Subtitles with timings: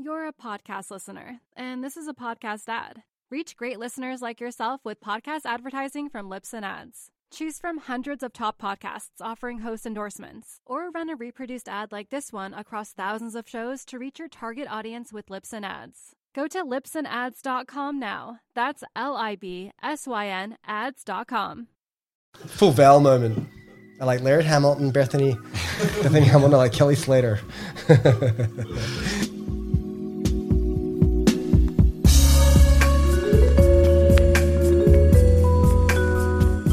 [0.00, 3.02] You're a podcast listener, and this is a podcast ad.
[3.32, 7.10] Reach great listeners like yourself with podcast advertising from Libsyn Ads.
[7.32, 12.10] Choose from hundreds of top podcasts offering host endorsements, or run a reproduced ad like
[12.10, 16.14] this one across thousands of shows to reach your target audience with Libsyn Ads.
[16.32, 18.38] Go to libsynads.com now.
[18.54, 21.66] That's L I B S Y N ads.com.
[22.46, 23.48] Full Val moment.
[24.00, 27.40] I like Laird Hamilton, Bethany, Bethany Hamilton, I like Kelly Slater.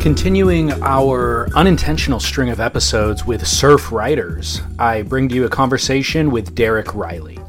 [0.06, 6.30] Continuing our unintentional string of episodes with surf writers, I bring to you a conversation
[6.30, 7.40] with Derek Riley.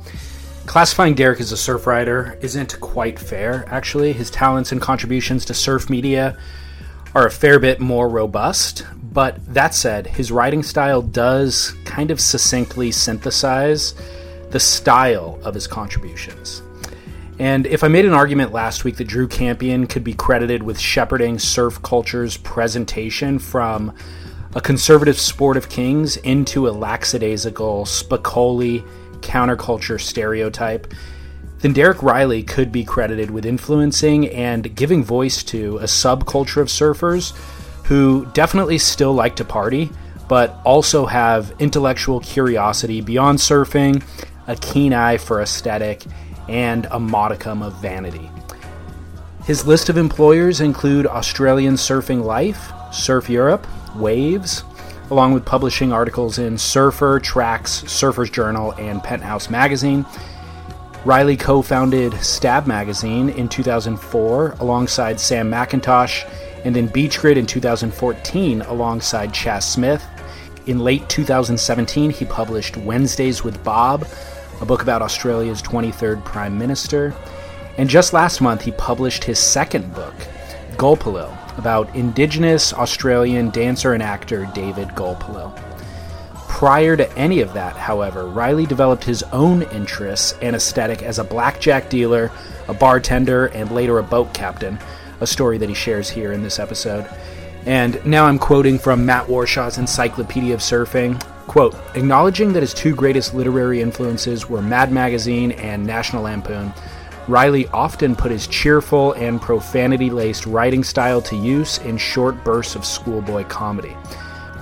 [0.64, 4.14] Classifying Derek as a surf writer isn't quite fair, actually.
[4.14, 6.38] His talents and contributions to surf media
[7.14, 12.18] are a fair bit more robust, but that said, his writing style does kind of
[12.18, 13.92] succinctly synthesize
[14.48, 16.62] the style of his contributions.
[17.38, 20.78] And if I made an argument last week that Drew Campion could be credited with
[20.78, 23.92] shepherding surf culture's presentation from
[24.54, 28.82] a conservative sport of kings into a lackadaisical, Spicoli
[29.20, 30.92] counterculture stereotype,
[31.58, 36.68] then Derek Riley could be credited with influencing and giving voice to a subculture of
[36.68, 37.36] surfers
[37.84, 39.90] who definitely still like to party,
[40.26, 44.02] but also have intellectual curiosity beyond surfing,
[44.46, 46.04] a keen eye for aesthetic,
[46.48, 48.30] and a modicum of vanity.
[49.44, 54.64] His list of employers include Australian Surfing Life, Surf Europe, Waves,
[55.10, 60.04] along with publishing articles in Surfer, Tracks, Surfer's Journal, and Penthouse Magazine.
[61.04, 66.28] Riley co founded Stab Magazine in 2004 alongside Sam McIntosh,
[66.64, 70.04] and in Beach Grit in 2014 alongside Chas Smith.
[70.66, 74.04] In late 2017, he published Wednesdays with Bob,
[74.60, 77.14] a book about Australia's 23rd Prime Minister.
[77.78, 80.14] And just last month, he published his second book,
[80.76, 85.54] Gulpilil, about Indigenous Australian dancer and actor David Gulpilil.
[86.48, 91.24] Prior to any of that, however, Riley developed his own interests and aesthetic as a
[91.24, 92.30] blackjack dealer,
[92.68, 94.78] a bartender, and later a boat captain,
[95.20, 97.06] a story that he shares here in this episode.
[97.66, 101.20] And now I'm quoting from Matt Warshaw's Encyclopedia of Surfing.
[101.46, 106.72] Quote, acknowledging that his two greatest literary influences were Mad Magazine and National Lampoon,
[107.28, 112.76] Riley often put his cheerful and profanity laced writing style to use in short bursts
[112.76, 113.96] of schoolboy comedy.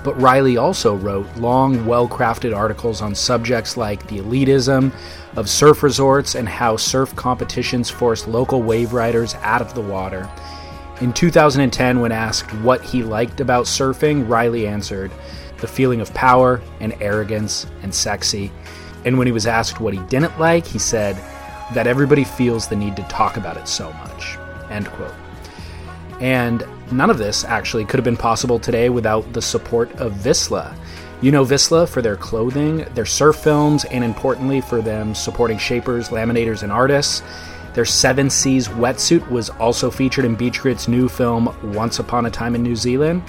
[0.03, 4.91] But Riley also wrote long, well crafted articles on subjects like the elitism
[5.35, 10.29] of surf resorts and how surf competitions forced local wave riders out of the water.
[11.01, 15.11] In 2010, when asked what he liked about surfing, Riley answered,
[15.59, 18.51] the feeling of power and arrogance and sexy.
[19.05, 21.15] And when he was asked what he didn't like, he said,
[21.73, 24.37] that everybody feels the need to talk about it so much.
[24.69, 25.13] End quote.
[26.19, 30.75] And none of this actually could have been possible today without the support of Vissla.
[31.21, 36.09] You know Vissla for their clothing, their surf films, and importantly for them supporting shapers,
[36.09, 37.23] laminators, and artists.
[37.73, 42.31] Their Seven Seas wetsuit was also featured in Beach Grit's new film Once Upon a
[42.31, 43.23] Time in New Zealand.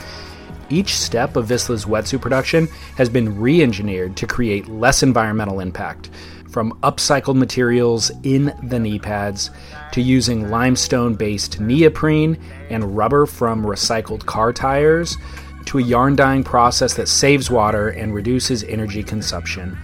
[0.69, 6.11] Each step of Vissla's wetsuit production has been re engineered to create less environmental impact
[6.51, 9.51] from upcycled materials in the knee pads
[9.93, 12.39] to using limestone based neoprene
[12.71, 15.19] and rubber from recycled car tires
[15.67, 19.77] to a yarn dyeing process that saves water and reduces energy consumption.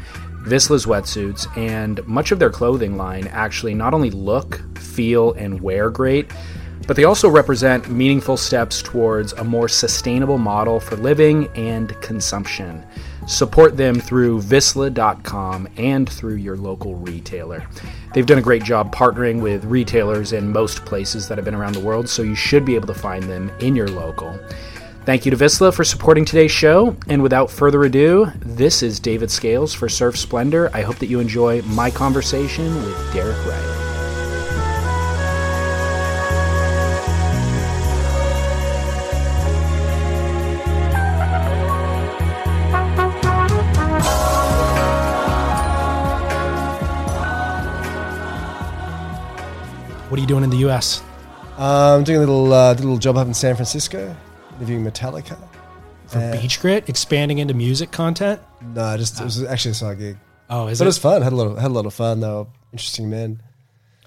[0.44, 5.90] Vissla's wetsuits and much of their clothing line actually not only look, feel, and wear
[5.90, 6.32] great,
[6.86, 12.84] but they also represent meaningful steps towards a more sustainable model for living and consumption.
[13.26, 17.66] Support them through Vissla.com and through your local retailer.
[18.14, 21.74] They've done a great job partnering with retailers in most places that have been around
[21.74, 24.38] the world, so you should be able to find them in your local.
[25.04, 26.96] Thank you to Vissla for supporting today's show.
[27.08, 30.70] And without further ado, this is David Scales for Surf Splendor.
[30.72, 33.81] I hope that you enjoy my conversation with Derek Riley.
[50.22, 51.02] You doing in the U.S.?
[51.58, 54.16] I'm um, doing a little uh, little job up in San Francisco,
[54.56, 55.36] interviewing Metallica.
[56.06, 58.40] For uh, Beach Grit, expanding into music content?
[58.62, 60.16] No, just it was actually a side gig.
[60.48, 60.86] Oh, is but it?
[60.86, 61.22] it was fun.
[61.22, 62.20] Had a lot of had a lot of fun.
[62.20, 63.42] They were interesting men.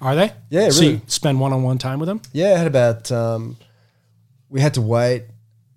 [0.01, 0.31] Are they?
[0.49, 0.93] Yeah, So really.
[0.95, 2.21] you spend one on one time with them?
[2.33, 3.57] Yeah, I had about um,
[4.49, 5.23] we had to wait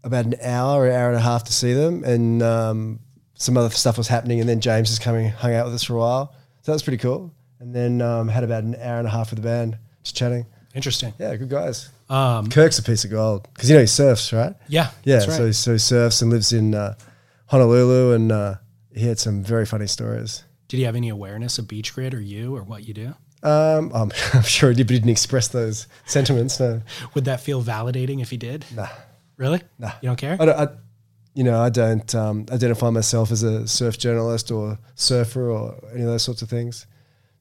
[0.04, 3.00] about an hour, an hour and a half to see them, and um,
[3.34, 5.94] some other stuff was happening, and then James is coming, hung out with us for
[5.94, 6.34] a while.
[6.62, 7.32] So that was pretty cool.
[7.60, 10.46] and then um, had about an hour and a half with the band, just chatting.
[10.74, 11.12] Interesting.
[11.18, 11.90] Yeah, good guys.
[12.08, 14.54] Um, Kirk's a piece of gold because you know he surfs, right?
[14.68, 14.90] yeah.
[15.04, 15.24] Yeah, right.
[15.24, 16.94] so so he surfs and lives in uh,
[17.46, 18.54] Honolulu, and uh,
[18.94, 20.44] he had some very funny stories.
[20.68, 23.14] Did he have any awareness of Beach Grit or you or what you do?
[23.42, 26.58] Um, I'm, I'm sure he did, but he didn't express those sentiments.
[26.60, 26.82] No,
[27.14, 28.64] Would that feel validating if he did?
[28.74, 28.88] nah,
[29.36, 29.60] Really?
[29.78, 29.92] nah.
[30.02, 30.36] You don't care?
[30.40, 30.68] I don't, I,
[31.34, 36.02] you know, I don't um, identify myself as a surf journalist or surfer or any
[36.02, 36.86] of those sorts of things.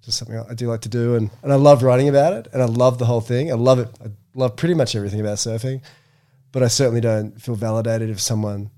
[0.07, 2.61] Just something I do like to do, and, and I love writing about it, and
[2.61, 3.51] I love the whole thing.
[3.51, 3.89] I love it.
[4.01, 5.81] I love pretty much everything about surfing,
[6.53, 8.69] but I certainly don't feel validated if someone,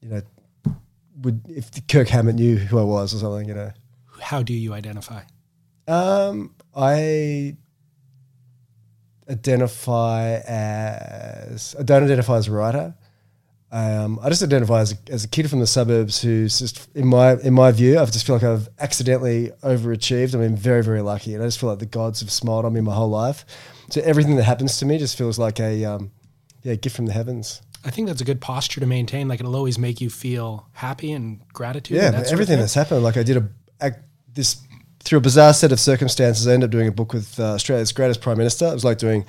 [0.00, 0.22] you know,
[1.20, 3.48] would if Kirk Hammett knew who I was or something.
[3.48, 3.72] You know,
[4.20, 5.22] How do you identify?
[5.88, 7.56] um, I
[9.28, 12.94] identify as I don't identify as a writer.
[13.74, 17.06] Um, I just identify as a, as a kid from the suburbs who's just in
[17.06, 20.34] my in my view, I just feel like I've accidentally overachieved.
[20.34, 22.74] I mean, very very lucky, and I just feel like the gods have smiled on
[22.74, 23.46] me my whole life.
[23.88, 26.12] So everything that happens to me just feels like a um,
[26.62, 27.62] yeah gift from the heavens.
[27.82, 29.26] I think that's a good posture to maintain.
[29.26, 31.96] Like it'll always make you feel happy and gratitude.
[31.96, 33.02] Yeah, and that everything that's happened.
[33.02, 33.48] Like I did a,
[33.80, 33.92] a
[34.34, 34.58] this
[35.02, 36.46] through a bizarre set of circumstances.
[36.46, 38.66] I ended up doing a book with uh, Australia's greatest prime minister.
[38.66, 39.26] It was like doing,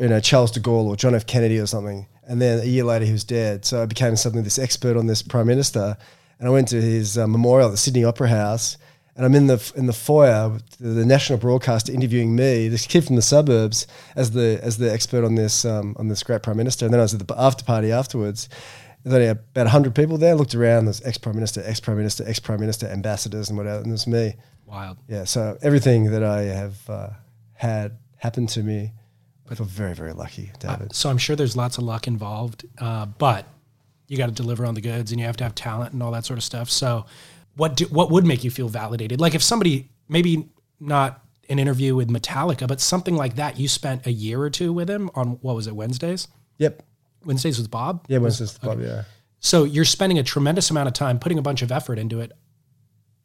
[0.00, 1.26] you know, Charles de Gaulle or John F.
[1.26, 2.06] Kennedy or something.
[2.26, 3.64] And then a year later, he was dead.
[3.64, 5.96] So I became suddenly this expert on this prime minister.
[6.38, 8.78] And I went to his uh, memorial at the Sydney Opera House.
[9.16, 13.14] And I'm in the in the foyer, the national broadcaster interviewing me, this kid from
[13.14, 13.86] the suburbs,
[14.16, 16.84] as the as the expert on this um, on this great prime minister.
[16.84, 18.48] And then I was at the after party afterwards.
[19.04, 20.30] There's only about 100 people there.
[20.30, 20.86] I Looked around.
[20.86, 23.82] There's ex prime minister, ex prime minister, ex prime minister, ambassadors, and whatever.
[23.82, 24.34] And there's me.
[24.66, 24.98] Wild.
[25.08, 25.24] Yeah.
[25.24, 27.10] So everything that I have uh,
[27.54, 28.92] had happen to me,
[29.50, 30.94] I feel very, very lucky, David.
[30.94, 33.46] So I'm sure there's lots of luck involved, uh, but
[34.08, 36.12] you got to deliver on the goods, and you have to have talent and all
[36.12, 36.70] that sort of stuff.
[36.70, 37.06] So,
[37.56, 39.20] what do, what would make you feel validated?
[39.20, 40.48] Like if somebody maybe
[40.80, 44.72] not an interview with Metallica, but something like that, you spent a year or two
[44.72, 46.28] with him on what was it Wednesdays?
[46.58, 46.82] yep.
[47.24, 48.04] Wednesdays with Bob.
[48.08, 48.18] Yeah.
[48.18, 48.58] When's this?
[48.58, 48.80] Bob?
[48.80, 49.04] Yeah.
[49.40, 52.32] So you're spending a tremendous amount of time putting a bunch of effort into it.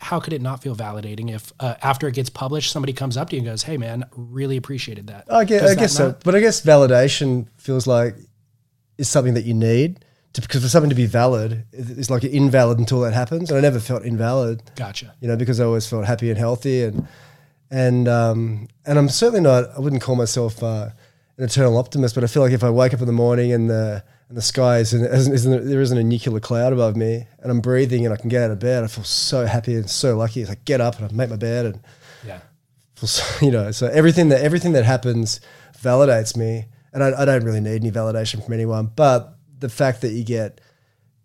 [0.01, 3.29] How could it not feel validating if uh, after it gets published, somebody comes up
[3.29, 6.15] to you and goes, "Hey, man, really appreciated that." I guess, I guess so.
[6.23, 8.15] But I guess validation feels like
[8.97, 10.03] is something that you need
[10.33, 13.49] to, because for something to be valid, it's like invalid until that happens.
[13.49, 14.63] And I never felt invalid.
[14.75, 15.13] Gotcha.
[15.19, 17.05] you know, because I always felt happy and healthy, and
[17.69, 19.65] and um, and I'm certainly not.
[19.75, 20.89] I wouldn't call myself uh,
[21.39, 23.67] an eternal optimist, but I feel like if I wake up in the morning and
[23.69, 27.51] the and the sky isn't, isn't, isn't there isn't a nuclear cloud above me, and
[27.51, 30.15] I'm breathing and I can get out of bed, I feel so happy and so
[30.17, 30.41] lucky.
[30.41, 31.79] It's like get up and I make my bed and
[32.27, 32.39] Yeah.
[32.95, 33.71] so, you know.
[33.71, 35.39] So everything that everything that happens
[35.81, 38.91] validates me, and I, I don't really need any validation from anyone.
[38.95, 40.61] But the fact that you get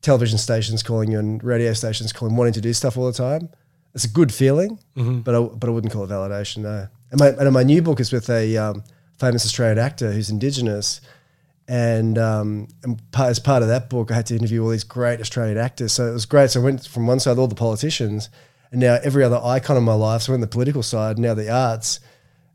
[0.01, 3.49] television stations calling you and radio stations calling, wanting to do stuff all the time.
[3.95, 6.59] It's a good feeling, but I, but I wouldn't call it validation.
[6.59, 6.89] No.
[7.11, 8.83] And my and my new book is with a um,
[9.19, 11.01] famous Australian actor who's Indigenous,
[11.69, 14.85] and um, and part, as part of that book, I had to interview all these
[14.85, 15.93] great Australian actors.
[15.93, 16.51] So it was great.
[16.51, 18.29] So I went from one side, all the politicians,
[18.71, 20.23] and now every other icon in my life.
[20.23, 22.01] So I went the political side, now the arts,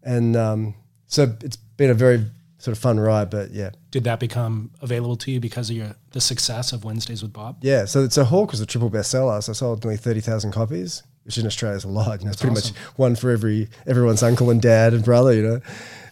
[0.03, 0.75] and um,
[1.07, 2.25] so it's been a very
[2.59, 3.29] sort of fun ride.
[3.29, 7.23] But yeah, Did that become available to you because of your the success of Wednesdays
[7.23, 7.57] with Bob?
[7.61, 9.41] Yeah, so so Hawke was a triple bestseller.
[9.41, 12.19] So I sold nearly thirty thousand copies, which in Australia is a lot.
[12.19, 15.33] You know, it's pretty much one for every everyone's uncle and dad and brother.
[15.33, 15.61] You know,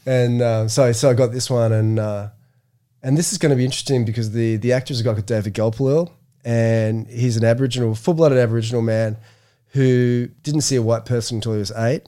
[0.07, 2.29] and uh, so so I got this one, and uh,
[3.03, 5.25] and this is going to be interesting because the the actor is a guy called
[5.25, 6.11] David Gulpilil,
[6.45, 9.17] and he's an Aboriginal, full blooded Aboriginal man
[9.73, 12.07] who didn't see a white person until he was eight.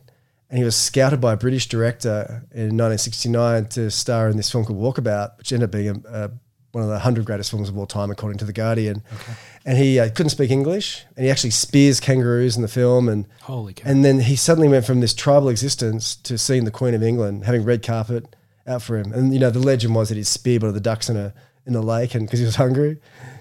[0.50, 4.66] And he was scouted by a British director in 1969 to star in this film
[4.66, 6.32] called Walkabout, which ended up being a, a,
[6.72, 9.02] one of the 100 greatest films of all time, according to The Guardian.
[9.14, 9.34] Okay.
[9.66, 13.10] And he uh, couldn't speak English, and he actually spears kangaroos in the film.
[13.10, 13.90] And Holy cow.
[13.90, 17.46] and then he suddenly went from this tribal existence to seeing the Queen of England,
[17.46, 18.36] having red carpet
[18.68, 19.12] out for him.
[19.12, 21.34] And you know, the legend was that he speared one of the ducks in a
[21.66, 22.98] in the lake, and because he was hungry,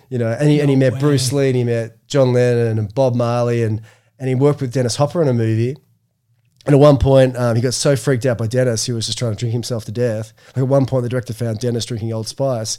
[0.08, 0.30] you know.
[0.30, 3.62] And he and he met Bruce Lee, and he met John Lennon and Bob Marley,
[3.62, 3.82] and
[4.18, 5.76] and he worked with Dennis Hopper in a movie.
[6.66, 9.16] And at one point, um, he got so freaked out by Dennis, he was just
[9.16, 10.34] trying to drink himself to death.
[10.48, 12.78] Like at one point, the director found Dennis drinking Old Spice.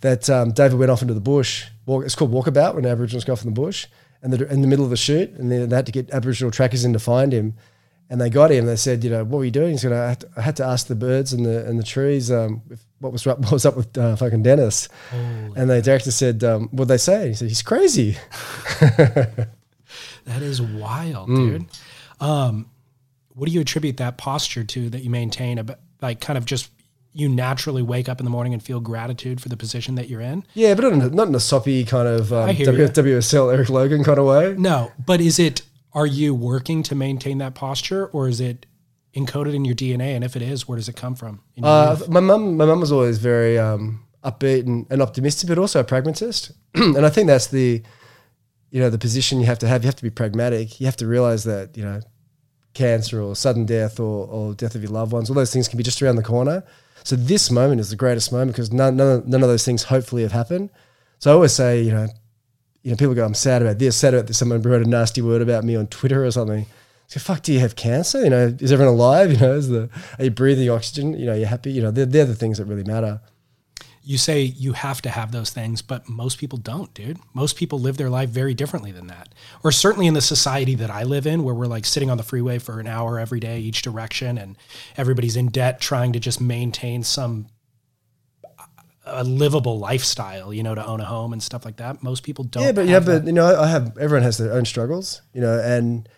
[0.00, 1.66] That um, David went off into the bush.
[1.86, 3.86] Walk, it's called Walkabout when Aboriginals go off in the bush,
[4.22, 6.50] and the, in the middle of the shoot, and then they had to get Aboriginal
[6.50, 7.54] trackers in to find him.
[8.08, 8.66] And they got him.
[8.66, 9.70] They said, you know, what were you doing?
[9.70, 10.28] He's going to.
[10.36, 13.24] I had to ask the birds and the and the trees um, if, what was
[13.26, 14.88] up, what was up with uh, fucking Dennis.
[15.12, 17.28] and the director said, um, what they say?
[17.28, 18.16] He said, he's crazy.
[20.26, 21.36] That is wild, Mm.
[21.36, 21.66] dude.
[22.20, 22.66] Um,
[23.34, 25.58] what do you attribute that posture to that you maintain?
[25.58, 26.70] About like kind of just
[27.12, 30.20] you naturally wake up in the morning and feel gratitude for the position that you're
[30.20, 30.44] in.
[30.54, 33.68] Yeah, but not in a, not in a soppy kind of um, w- WSL Erik
[33.68, 34.54] Logan kind of way.
[34.56, 35.62] No, but is it
[35.92, 38.66] Are you working to maintain that posture, or is it
[39.14, 40.14] encoded in your DNA?
[40.14, 41.40] And if it is, where does it come from?
[41.60, 45.80] Uh, my mum, my mum was always very um, upbeat and, and optimistic, but also
[45.80, 46.52] a pragmatist.
[46.74, 47.82] and I think that's the,
[48.70, 49.82] you know, the position you have to have.
[49.82, 50.80] You have to be pragmatic.
[50.80, 52.00] You have to realize that you know,
[52.74, 55.76] cancer or sudden death or, or death of your loved ones, all those things can
[55.76, 56.62] be just around the corner.
[57.04, 59.84] So this moment is the greatest moment because none, none, of, none of those things
[59.84, 60.70] hopefully have happened.
[61.18, 62.08] So I always say, you know,
[62.82, 64.38] you know, people go, I'm sad about this, sad about this.
[64.38, 66.66] Someone wrote a nasty word about me on Twitter or something.
[67.08, 68.22] So fuck, do you have cancer?
[68.22, 69.32] You know, is everyone alive?
[69.32, 71.18] You know, is the are you breathing oxygen?
[71.18, 71.72] You know, you're happy.
[71.72, 73.20] You know, they're, they're the things that really matter.
[74.10, 77.20] You say you have to have those things, but most people don't, dude.
[77.32, 79.28] Most people live their life very differently than that.
[79.62, 82.24] Or certainly in the society that I live in, where we're like sitting on the
[82.24, 84.58] freeway for an hour every day, each direction, and
[84.96, 87.46] everybody's in debt trying to just maintain some
[89.04, 92.02] a livable lifestyle, you know, to own a home and stuff like that.
[92.02, 92.64] Most people don't.
[92.64, 95.22] Yeah, but yeah, have but you know, I have everyone has their own struggles.
[95.32, 96.08] You know, and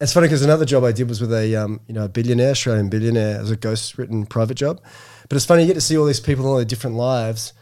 [0.00, 2.50] it's funny because another job I did was with a um, you know a billionaire,
[2.50, 4.80] Australian billionaire, as a ghost written private job.
[5.28, 7.52] But it's funny you get to see all these people in all their different lives,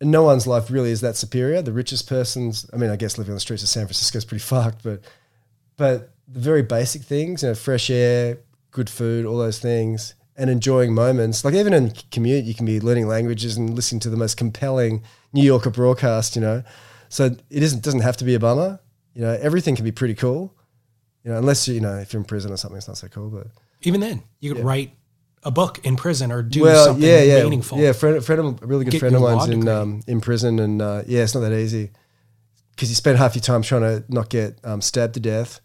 [0.00, 1.62] and no one's life really is that superior.
[1.62, 4.24] The richest person's, I mean, I guess living on the streets of San Francisco is
[4.24, 5.00] pretty fucked, but
[5.76, 8.38] but the very basic things, you know, fresh air,
[8.70, 11.44] good food, all those things, and enjoying moments.
[11.44, 15.02] Like even in commute, you can be learning languages and listening to the most compelling
[15.32, 16.36] New Yorker broadcast.
[16.36, 16.62] You know,
[17.08, 18.80] so it isn't doesn't have to be a bummer.
[19.14, 20.54] You know, everything can be pretty cool.
[21.22, 23.08] You know, unless you you know if you're in prison or something, it's not so
[23.08, 23.30] cool.
[23.30, 23.48] But
[23.82, 24.92] even then, you could write
[25.44, 27.78] a book in prison or do well, something yeah, yeah, meaningful.
[27.78, 27.92] yeah.
[27.92, 30.80] Friend, friend of, a really good Get friend of mine's in um, in prison, and
[30.80, 31.90] uh, yeah, it's not that easy
[32.74, 35.60] because you spend half your time trying to not get um, stabbed to death,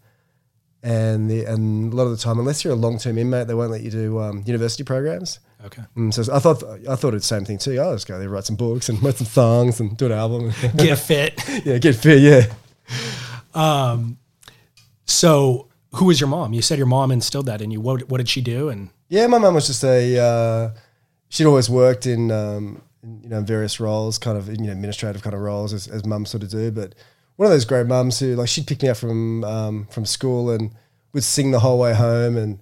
[0.82, 3.54] and the and a lot of the time, unless you're a long term inmate, they
[3.54, 5.40] won't let you do um, university programs.
[5.64, 5.82] Okay.
[5.96, 7.78] Mm, so I thought I thought it's the same thing too.
[7.78, 10.52] I'll just go there, write some books, and write some songs, and do an album.
[10.76, 11.42] Get fit.
[11.64, 12.20] yeah, get fit.
[12.20, 12.46] Yeah.
[13.54, 14.18] Um.
[15.04, 16.52] So, who was your mom?
[16.52, 17.80] You said your mom instilled that in you.
[17.80, 18.68] What, what did she do?
[18.68, 20.18] And Yeah, my mom was just a.
[20.18, 20.70] Uh,
[21.28, 25.22] she'd always worked in, um, in, you know various roles, kind of you know administrative
[25.22, 26.70] kind of roles as, as mums sort of do.
[26.70, 26.94] But
[27.36, 30.50] one of those great mums who like she'd pick me up from um, from school
[30.50, 30.72] and
[31.12, 32.60] would sing the whole way home, and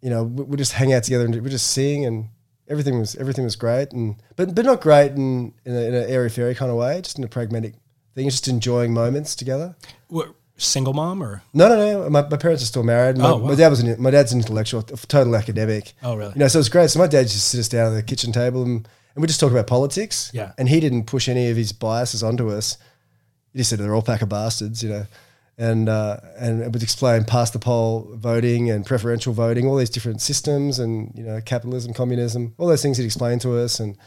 [0.00, 2.28] you know we would just hang out together and we'd just sing, and
[2.68, 6.10] everything was everything was great, and but but not great in in, a, in an
[6.10, 7.74] airy fairy kind of way, just in a pragmatic
[8.14, 9.74] thing, just enjoying moments together.
[10.08, 11.42] what, single mom or?
[11.52, 12.10] No, no, no.
[12.10, 13.18] My, my parents are still married.
[13.18, 13.48] My, Oh, wow.
[13.48, 15.92] my dad was an, my dad's an intellectual, total academic.
[16.02, 16.32] Oh, really?
[16.34, 16.90] You know, so it's great.
[16.90, 19.40] So my dad just sit us down at the kitchen table and, and we just
[19.40, 20.30] talk about politics.
[20.32, 20.52] Yeah.
[20.58, 22.78] And he didn't push any of his biases onto us.
[23.52, 25.06] He just said they're all pack of bastards, you know.
[25.58, 29.90] And uh, and it would explain past the poll voting and preferential voting, all these
[29.90, 33.98] different systems, and you know capitalism, communism, all those things he'd explain to us, and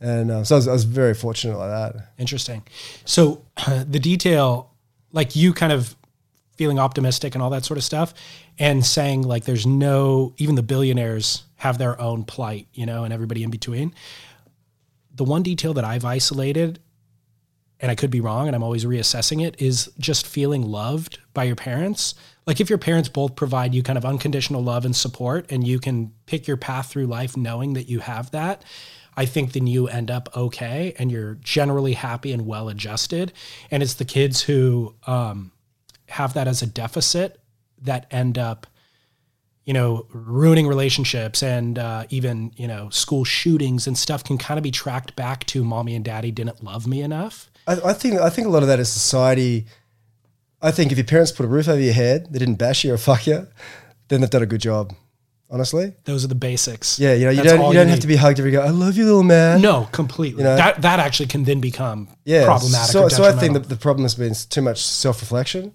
[0.00, 2.06] and uh, so I was, I was very fortunate like that.
[2.18, 2.62] Interesting.
[3.04, 3.44] So,
[3.86, 4.69] the detail,
[5.12, 5.96] like you kind of
[6.56, 8.12] feeling optimistic and all that sort of stuff,
[8.58, 13.14] and saying like there's no, even the billionaires have their own plight, you know, and
[13.14, 13.94] everybody in between.
[15.14, 16.78] The one detail that I've isolated,
[17.80, 21.44] and I could be wrong, and I'm always reassessing it, is just feeling loved by
[21.44, 22.14] your parents.
[22.46, 25.78] Like if your parents both provide you kind of unconditional love and support, and you
[25.78, 28.64] can pick your path through life knowing that you have that,
[29.16, 33.32] I think then you end up okay and you're generally happy and well adjusted.
[33.70, 35.52] And it's the kids who um,
[36.08, 37.40] have that as a deficit
[37.82, 38.66] that end up
[39.64, 44.58] you know, ruining relationships and uh, even, you know, school shootings and stuff can kind
[44.58, 47.50] of be tracked back to mommy and daddy didn't love me enough.
[47.68, 49.66] I, I think I think a lot of that is society.
[50.62, 52.92] I think if your parents put a roof over your head, they didn't bash you
[52.92, 53.46] or fuck you,
[54.08, 54.92] then they've done a good job.
[55.52, 56.98] Honestly, Those are the basics.
[57.00, 58.02] yeah, you know, you That's don't all you don't have need.
[58.02, 58.60] to be hugged every go.
[58.62, 59.60] I love you, little man.
[59.60, 60.42] No, completely.
[60.42, 60.56] You know?
[60.56, 62.92] that that actually can then become yeah, problematic.
[62.92, 63.62] So, or so I think detrimental.
[63.62, 65.72] that the problem has been too much self reflection.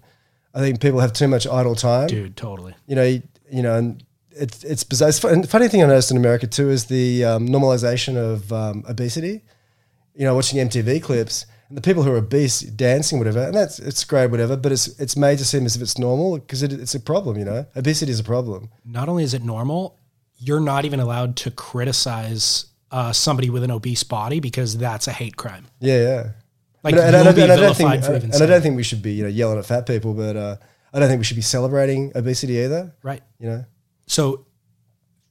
[0.54, 2.06] I think people have too much idle time.
[2.08, 2.74] dude, totally.
[2.86, 5.10] You know, you, you know, and it's it's bizarre.
[5.10, 8.82] It's fun, funny thing I noticed in America too is the um, normalization of um,
[8.88, 9.42] obesity.
[10.14, 13.78] You know, watching MTV clips and the people who are obese dancing, whatever, and that's
[13.78, 14.56] it's great, whatever.
[14.56, 17.36] But it's it's made to seem as if it's normal because it, it's a problem.
[17.38, 18.68] You know, obesity is a problem.
[18.84, 19.98] Not only is it normal,
[20.38, 25.12] you're not even allowed to criticize uh, somebody with an obese body because that's a
[25.12, 25.66] hate crime.
[25.80, 26.30] Yeah, yeah.
[26.82, 27.48] Like But- you'll be and I don't think,
[27.90, 30.36] vilified and I don't think we should be you know yelling at fat people, but
[30.36, 30.56] uh,
[30.92, 32.94] I don't think we should be celebrating obesity either.
[33.02, 33.22] right.
[33.40, 33.64] You know,
[34.06, 34.46] So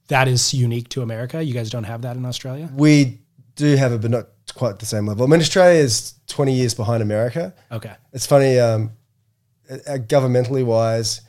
[0.09, 1.41] that is unique to America.
[1.43, 2.69] You guys don't have that in Australia.
[2.75, 3.19] we
[3.55, 5.25] do have it, but not quite the same level.
[5.25, 7.53] I mean, Australia is twenty years behind America.
[7.71, 7.93] Okay.
[8.13, 8.91] It's funny, um,
[9.69, 11.21] uh, governmentally wise,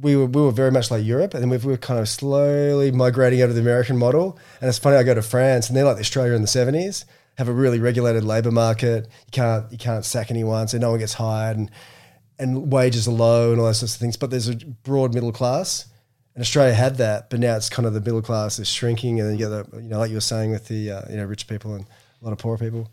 [0.00, 2.90] we were we were very much like Europe, and then we were kind of slowly
[2.92, 4.38] migrating out of the American model.
[4.60, 7.04] And it's funny, I go to France, and they're like Australia in the seventies,
[7.38, 9.06] have a really regulated labour market.
[9.26, 11.70] You can't you can't sack anyone, so no one gets hired, and
[12.38, 14.16] and wages are low and all those sorts of things.
[14.16, 15.86] But there's a broad middle class,
[16.36, 19.28] and Australia had that, but now it's kind of the middle class is shrinking, and
[19.28, 21.24] then you get the you know like you were saying with the uh, you know
[21.24, 21.86] rich people and
[22.20, 22.90] a lot of poor people.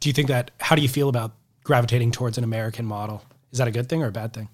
[0.00, 0.50] Do you think that?
[0.58, 1.30] How do you feel about
[1.62, 3.22] gravitating towards an American model?
[3.52, 4.48] Is that a good thing or a bad thing?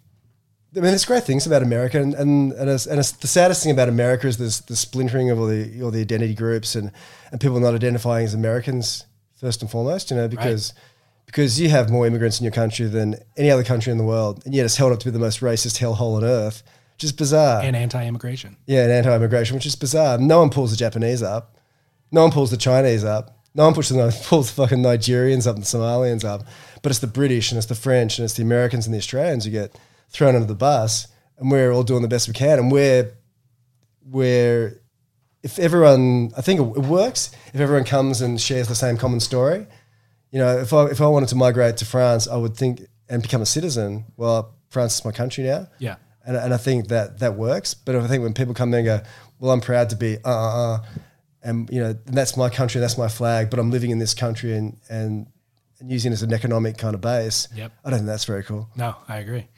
[0.76, 3.62] I mean, there's great things about America, and and and, it's, and it's, the saddest
[3.62, 6.92] thing about America is this the splintering of all the all the identity groups and
[7.32, 9.06] and people not identifying as Americans
[9.40, 10.10] first and foremost.
[10.10, 10.74] You know, because
[11.24, 14.42] because you have more immigrants in your country than any other country in the world,
[14.44, 16.62] and yet it's held up to be the most racist hellhole on earth,
[16.98, 17.62] which is bizarre.
[17.62, 18.56] And anti-immigration.
[18.66, 20.18] yeah, and anti-immigration, which is bizarre.
[20.18, 21.56] No one pulls the Japanese up.
[22.10, 23.38] No one pulls the Chinese up.
[23.54, 26.44] No one pushes the, pulls the fucking Nigerians up and the Somalians up.
[26.82, 29.44] But it's the British and it's the French and it's the Americans and the Australians
[29.44, 29.78] who get
[30.10, 31.06] thrown under the bus.
[31.38, 32.58] And we're all doing the best we can.
[32.58, 33.12] And we're,
[34.04, 34.82] we're
[35.44, 39.68] if everyone, I think it works if everyone comes and shares the same common story.
[40.32, 43.22] You know, if I, if I wanted to migrate to France, I would think and
[43.22, 44.04] become a citizen.
[44.16, 45.68] Well, France is my country now.
[45.78, 45.94] Yeah.
[46.28, 47.72] And, and I think that that works.
[47.72, 49.00] But I think when people come there and go,
[49.40, 50.78] well, I'm proud to be, uh, uh, uh,
[51.42, 54.12] and you know, and that's my country, that's my flag, but I'm living in this
[54.12, 55.26] country and, and,
[55.80, 57.48] and using it as an economic kind of base.
[57.56, 57.72] Yep.
[57.82, 58.68] I don't think that's very cool.
[58.76, 59.48] No, I agree.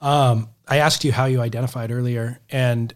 [0.00, 2.92] Um, I asked you how you identified earlier, and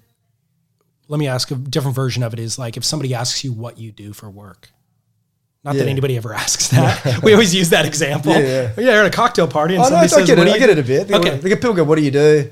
[1.07, 2.41] let me ask a different version of it.
[2.41, 4.71] Is like if somebody asks you what you do for work.
[5.63, 7.23] Not that anybody ever asks that.
[7.23, 8.33] we always use that example.
[8.33, 8.73] Yeah, yeah.
[8.79, 10.51] yeah you're at a cocktail party and Oh, no, somebody I says, get "What it.
[10.51, 11.09] I you get it a bit.
[11.09, 11.41] They Okay.
[11.49, 12.51] get people go, "What do you do?"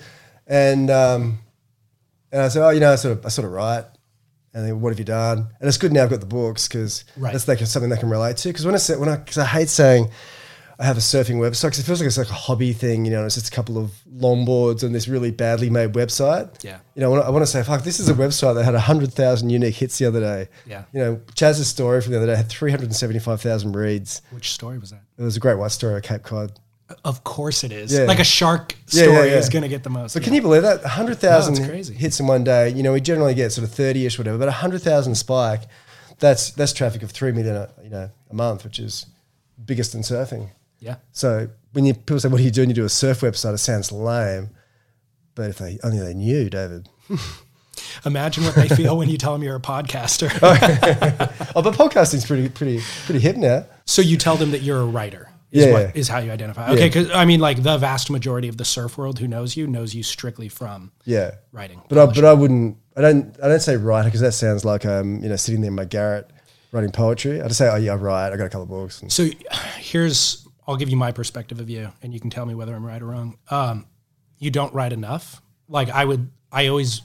[0.53, 1.39] And um,
[2.31, 3.87] and I said, "Oh, you know, I sort of, I sort of write."
[4.55, 5.39] And then, what have you done?
[5.61, 7.33] And it's good now I've got the books because Right.
[7.33, 8.51] that's like something they can relate to.
[8.51, 10.11] Because when I say, when I, because I hate saying
[10.79, 13.07] I have a surfing website because it feels like it's like a hobby thing.
[13.07, 16.63] You know, it's just a couple of longboards and this really badly made website.
[16.63, 16.81] Yeah.
[16.95, 18.65] You know, I want to, I want to say, fuck, this is a website that
[18.65, 20.49] had hundred thousand unique hits the other day.
[20.67, 20.85] Yeah.
[20.93, 24.21] You know, Chas's story from the other day had three hundred and seventy-five thousand reads.
[24.33, 25.01] Which story was that?
[25.17, 26.61] It was a great white story of Cape Cod.
[27.05, 27.93] Of course it is.
[27.93, 28.05] Yeah.
[28.05, 29.39] Like a shark story yeah, yeah.
[29.39, 30.13] is going to get the most.
[30.13, 30.25] So yeah.
[30.25, 30.83] can you believe that?
[30.83, 32.71] 100,000 No, hits in one day.
[32.71, 35.63] You know, we generally get sort of 30-ish, whatever, but 100,000 spike,
[36.19, 39.07] that's that's traffic of 3 million a, you know, a month, which is
[39.65, 40.51] biggest in surfing.
[40.79, 40.97] Yeah.
[41.13, 42.69] So when you people say, what are you doing?
[42.69, 44.51] You do a surf website, it sounds lame.
[45.35, 46.89] But if they only they knew, David.
[48.05, 50.31] Imagine what they feel when you tell them you're a podcaster.
[51.55, 53.67] Oh, but podcasting's pretty, pretty, pretty hip now.
[53.85, 55.29] so you tell them that you're a writer.
[55.53, 55.91] Is Yeah, what yeah.
[55.95, 56.71] is how you identify.
[56.73, 59.67] Okay, because I mean, like the vast majority of the surf world who knows you
[59.67, 61.33] knows you strictly from Yeah.
[61.53, 61.81] writing.
[61.89, 64.85] But I, but I wouldn't, I don't, I don't say writer because that sounds like
[64.87, 66.31] I'm, you know, sitting there in my garret
[66.73, 67.43] writing poetry.
[67.43, 68.33] I just say, oh yeah, I write.
[68.33, 69.03] I got a couple of books.
[69.09, 69.29] So
[69.77, 72.85] here's I'll give you my perspective of you, and you can tell me whether I'm
[72.87, 73.37] right or wrong.
[73.51, 73.87] Um,
[74.39, 75.43] you don't write enough.
[75.69, 77.03] Like I would, I always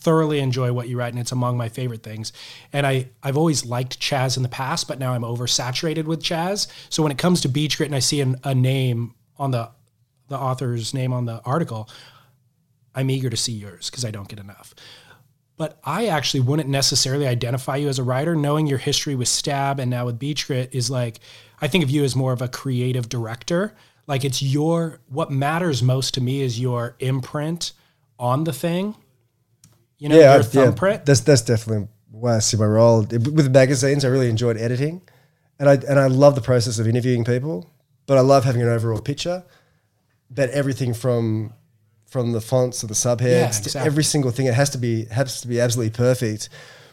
[0.00, 2.32] thoroughly enjoy what you write, and it's among my favorite things.
[2.72, 6.68] And I I've always liked Chas in the past, but now I'm oversaturated with Chas.
[6.88, 9.70] So when it comes to Beach Grit, and I see an, a name on the
[10.28, 11.88] the author's name on the article,
[12.94, 14.74] I'm eager to see yours because I don't get enough.
[15.56, 19.78] But I actually wouldn't necessarily identify you as a writer, knowing your history with Stab
[19.78, 21.20] and now with Beach Grit is like,
[21.60, 23.76] I think of you as more of a creative director.
[24.06, 27.72] Like it's your, what matters most to me is your imprint
[28.18, 28.96] on the thing,
[30.00, 31.06] you know, yeah, your thumbprint.
[31.06, 34.04] That's that's definitely why I see my role with magazines.
[34.04, 35.02] I really enjoyed editing,
[35.58, 37.70] and I and I love the process of interviewing people.
[38.06, 39.44] But I love having an overall picture
[40.30, 41.52] But everything from
[42.06, 44.46] from the fonts to the subheads Yeah, to every single thing.
[44.46, 46.48] It has to be has to be absolutely perfect,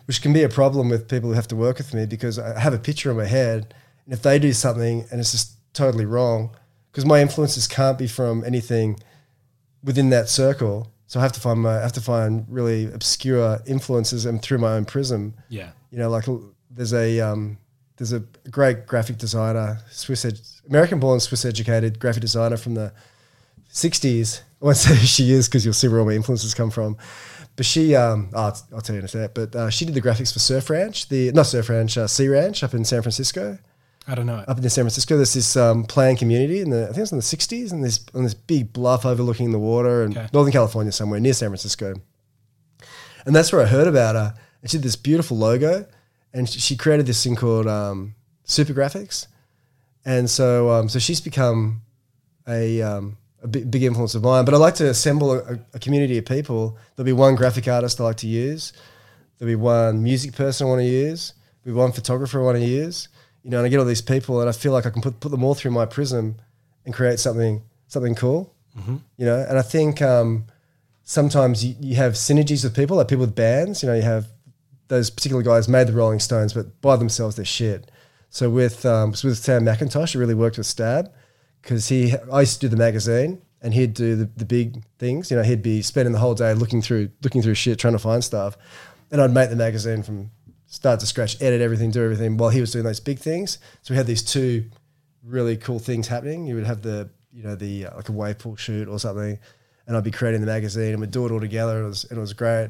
[0.06, 2.60] which can be a problem with people who have to work with me because I
[2.60, 3.74] have a picture in my head,
[4.06, 6.52] and if they do something and it's just totally wrong,
[6.91, 9.00] because my influences can't be from anything
[9.82, 10.91] within that circle.
[11.08, 14.60] So I have to find my I have to find really obscure influences and through
[14.60, 15.34] my own prism.
[15.50, 15.72] yeah.
[15.89, 16.26] You know, like
[16.70, 17.58] there's a um,
[17.96, 18.20] there's a
[18.52, 20.39] great graphic designer, Swiss ed-
[20.70, 22.91] American born Swiss educated graphic designer from the
[23.72, 24.41] 60s.
[24.62, 26.98] I won't say who she is because you'll see where all my influences come from.
[27.56, 29.34] But she, um, oh, I'll, I'll tell you in a sec.
[29.34, 32.28] But uh, she did the graphics for Surf Ranch, the not Surf Ranch, uh, Sea
[32.28, 33.58] Ranch up in San Francisco
[34.10, 34.48] I don't know it.
[34.48, 35.17] up in San Francisco.
[35.17, 38.06] There's this um, planned community in the I think it's in the '60s, and this
[38.13, 40.28] on this big bluff overlooking the water in Okay.
[40.34, 41.93] Northern California somewhere near San Francisco.
[43.26, 44.34] And that's where I heard about her.
[44.62, 45.86] And she did this beautiful logo,
[46.34, 48.15] and she- she created this thing called um,
[48.46, 49.28] Super Graphics.
[50.06, 51.82] And so, um, so she's become
[52.48, 54.46] a, um, a big, big influence of mine.
[54.46, 56.78] But I like to assemble a, a community of people.
[56.96, 58.72] There'll be one graphic artist I like to use.
[59.38, 61.34] There'll be one music person I want to use.
[61.63, 63.10] There'll be one photographer I want to use.
[63.48, 65.22] You know, and I get all these people, and I feel like I can put,
[65.22, 66.36] put them all through my prism
[66.84, 68.54] and create something something cool.
[69.16, 70.48] You know, and I think um,
[71.06, 73.82] sometimes you, you have synergies with people, like people with bands.
[73.82, 74.28] You know, you have
[74.90, 77.90] those particular guys made the Rolling Stones, but by themselves they're shit.
[78.32, 81.10] So with um, so with Sam McIntosh, it really worked with Stab
[81.62, 85.32] because he I used to do the magazine and he'd do the, the big things.
[85.32, 88.00] You know, he'd be spending the whole day looking through looking through shit, trying to
[88.00, 88.58] find stuff,
[89.10, 90.32] and I'd make the magazine from
[90.67, 93.58] start to scratch, edit everything, do everything while he was doing those big things.
[93.82, 94.65] So we had these two
[95.23, 96.45] really cool things happening.
[96.45, 99.39] You would have the you know the uh, like a wave pool shoot or something,
[99.88, 101.84] and I'd be creating the magazine and we'd do it all together.
[101.84, 102.69] It was it was great.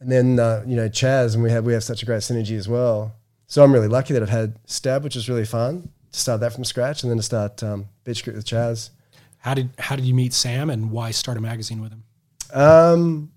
[0.00, 2.56] And then uh, you know Chas and we have we have such a great synergy
[2.56, 3.14] as well.
[3.46, 6.52] So I'm really lucky that I've had Stab, which was really fun to start that
[6.52, 8.90] from scratch, and then to start um, Beach Grit with Chas.
[9.38, 12.04] How did how did you meet Sam and why start a magazine with him?
[12.52, 13.32] Um,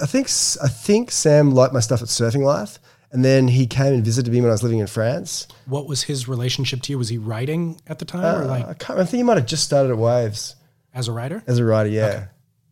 [0.00, 0.26] I think
[0.62, 2.78] I think Sam liked my stuff at Surfing Life,
[3.14, 5.48] and then he came and visited me when I was living in France.
[5.66, 6.98] What was his relationship to you?
[6.98, 8.98] Was he writing at the time or Uh, like I can't.
[8.98, 10.56] I think he might have just started at Waves
[10.92, 11.42] as a writer?
[11.46, 11.88] as a writer.
[11.88, 12.26] Yeah,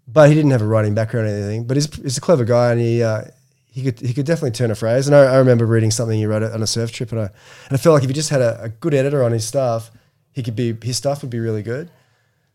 [0.06, 1.64] but he didn't have a writing background or anything.
[1.64, 3.22] But he's, he's a clever guy, and he uh,
[3.66, 5.06] he could he could definitely turn a phrase.
[5.06, 7.72] And I, I remember reading something he wrote on a surf trip, and I and
[7.72, 9.90] I felt like if he just had a, a good editor on his stuff,
[10.32, 11.88] he could be his stuff would be really good.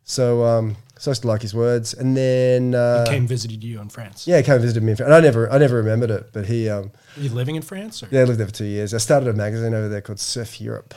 [0.03, 3.79] So um, so I used to like his words, and then uh, Came visited you
[3.81, 4.27] in France.
[4.27, 5.07] yeah, he came and visited me, in France.
[5.07, 8.01] and I never I never remembered it, but he um, Were you living in France?
[8.03, 8.07] Or?
[8.11, 8.93] yeah I lived there for two years.
[8.93, 10.93] I started a magazine over there called Surf Europe.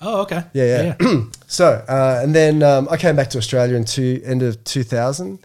[0.00, 0.42] Oh, okay.
[0.52, 1.20] Yeah, yeah.
[1.46, 5.38] So, uh, and then um, I came back to Australia in two, end of 2000,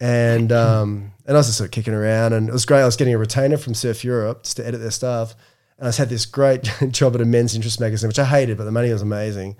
[0.00, 2.82] and um, and I was just sort of kicking around, and it was great.
[2.82, 5.34] I was getting a retainer from Surf Europe just to edit their stuff,
[5.78, 8.58] and I just had this great job at a men's interest magazine, which I hated,
[8.58, 9.56] but the money was amazing.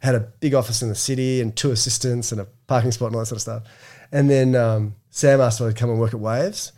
[0.00, 3.16] Had a big office in the city and two assistants and a parking spot and
[3.16, 3.62] all that sort of stuff.
[4.12, 6.72] And then um, Sam asked if I'd come and work at Waves,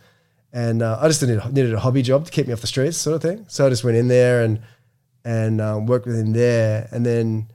[0.53, 2.97] and uh, I just needed, needed a hobby job to keep me off the streets,
[2.97, 3.45] sort of thing.
[3.47, 4.61] So I just went in there and
[5.23, 7.47] and um, worked with him there, and then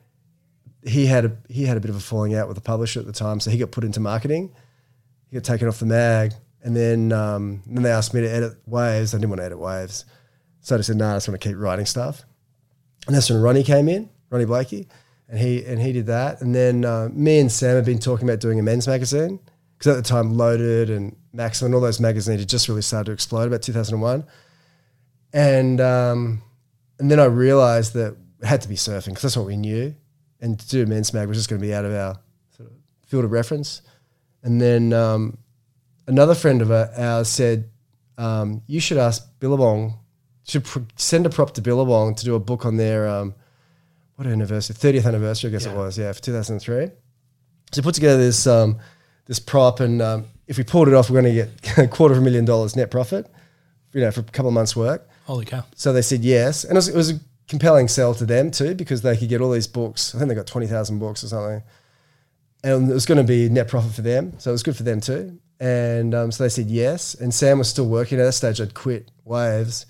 [0.87, 3.07] he had a he had a bit of a falling out with the publisher at
[3.07, 4.55] the time, so he got put into marketing.
[5.29, 8.57] He got taken off the mag, and then um, then they asked me to edit
[8.67, 9.15] waves.
[9.15, 10.05] I didn't want to edit waves,
[10.61, 12.23] so I just said, "No, nah, I just want to keep writing stuff."
[13.07, 14.89] And that's when Ronnie came in, Ronnie Blakey,
[15.29, 16.41] and he and he did that.
[16.41, 19.41] And then uh, me and Sam had been talking about doing a men's magazine
[19.79, 23.07] because at the time, Loaded and Maxim and all those magazines had just really started
[23.07, 24.25] to explode about 2001.
[25.33, 26.43] And um,
[26.99, 29.95] and then I realized that it had to be surfing because that's what we knew.
[30.41, 32.19] And to do a men's mag was just going to be out of our
[32.57, 33.83] sort of field of reference.
[34.43, 35.39] And then um,
[36.07, 37.71] another friend of ours said,
[38.17, 39.99] um, "You should ask Billabong.
[40.45, 43.35] Should pr- send a prop to Billabong to do a book on their um,
[44.17, 46.87] what anniversary, thirtieth anniversary, I guess it was, yeah, for two thousand three.
[47.73, 48.79] So we put together this um,
[49.27, 52.15] this prop, and um, if we pulled it off, we're going to get a quarter
[52.15, 53.27] of a million dollars net profit,
[53.93, 55.09] you know, for a couple of months' work.
[55.25, 55.65] Holy cow.
[55.75, 58.75] So they said yes, and it was, it was a compelling sell to them too
[58.75, 60.15] because they could get all these books.
[60.15, 61.63] I think they got twenty thousand books or something,
[62.65, 64.35] and it was going to be net profit for them.
[64.39, 65.39] So it was good for them too.
[65.59, 67.15] And um, so they said yes.
[67.15, 68.61] And Sam was still working at that stage.
[68.61, 69.87] I'd quit Waves,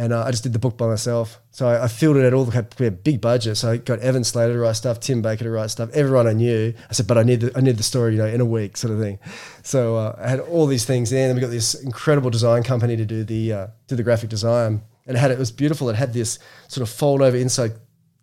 [0.00, 1.38] and uh, I just did the book by myself.
[1.50, 2.46] So I, I fielded it at all.
[2.46, 5.20] We had we had big budget, so I got Evan Slater to write stuff, Tim
[5.20, 6.72] Baker to write stuff, everyone I knew.
[6.88, 8.78] I said, but I need the, I need the story, you know, in a week,
[8.78, 9.18] sort of thing.
[9.62, 12.96] So uh, I had all these things in, and we got this incredible design company
[12.96, 15.90] to do the uh, do the graphic design, and it had it was beautiful.
[15.90, 17.72] It had this sort of fold over inside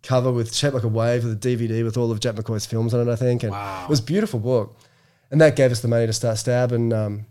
[0.02, 2.92] cover with shaped like a wave with a DVD with all of Jack McCoy's films
[2.92, 3.84] on it, I think, and Wow.
[3.84, 4.76] it was a beautiful book,
[5.30, 7.26] and that gave us the money to start Stab, and um,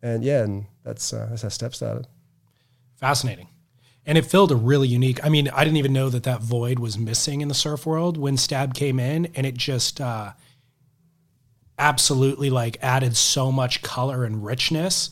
[0.00, 2.06] and yeah, and that's uh, that's how Stab started.
[3.00, 3.48] Fascinating.
[4.10, 5.24] And it filled a really unique.
[5.24, 8.16] I mean, I didn't even know that that void was missing in the surf world
[8.16, 10.32] when Stab came in, and it just uh,
[11.78, 15.10] absolutely like added so much color and richness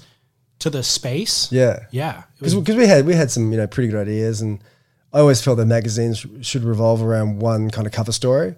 [0.59, 1.53] to the space.
[1.53, 2.25] Yeah, Yeah.
[2.41, 4.65] Because we had we had some you know pretty good ideas, and
[5.13, 8.57] I always felt that magazines should revolve around one kind of cover story.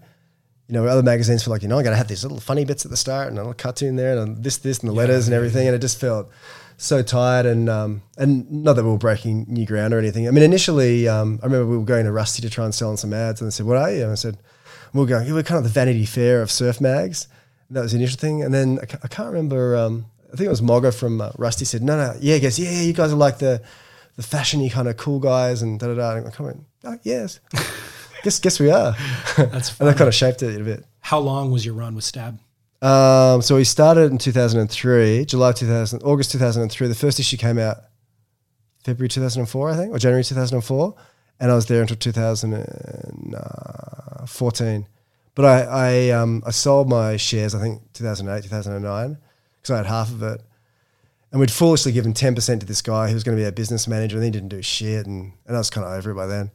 [0.69, 2.65] You know, other magazines feel like you know I got to have these little funny
[2.65, 5.27] bits at the start and a little cartoon there and this this and the letters
[5.27, 6.31] and everything, and it just felt
[6.81, 10.27] so tired and um, and not that we were breaking new ground or anything.
[10.27, 12.89] I mean, initially um, I remember we were going to Rusty to try and sell
[12.89, 14.39] on some ads, and they said, "What are you?" And I said,
[14.95, 15.27] "We're going.
[15.27, 17.29] Yeah, we're kind of the Vanity Fair of surf mags."
[17.69, 19.77] And that was the initial thing, and then I I can't remember.
[19.77, 22.59] Um, I think it was Mogga from uh, Rusty said, "No, no, yeah, he goes,
[22.59, 23.63] yeah, you guys are like the
[24.17, 27.41] the fashiony kind of cool guys and da da da." And I went, oh, "Yes,
[28.23, 28.97] guess guess we are."
[29.37, 30.85] That's and that kind of shaped it a bit.
[31.01, 32.39] how long was your run with Stab?
[32.83, 36.89] Um, so we started in 2003, July 2000, August 2003.
[36.89, 37.77] The first issue came out
[38.85, 40.95] February 2004, I think, or January 2004,
[41.41, 44.87] and I was there until 2014.
[45.35, 49.19] But I I, um, I sold my shares, I think 2008, 2009,
[49.57, 50.41] because I had half of it.
[51.33, 53.87] And we'd foolishly given 10% to this guy who was going to be our business
[53.87, 55.07] manager, and he didn't do shit.
[55.07, 56.51] And, and I was kind of over it by then.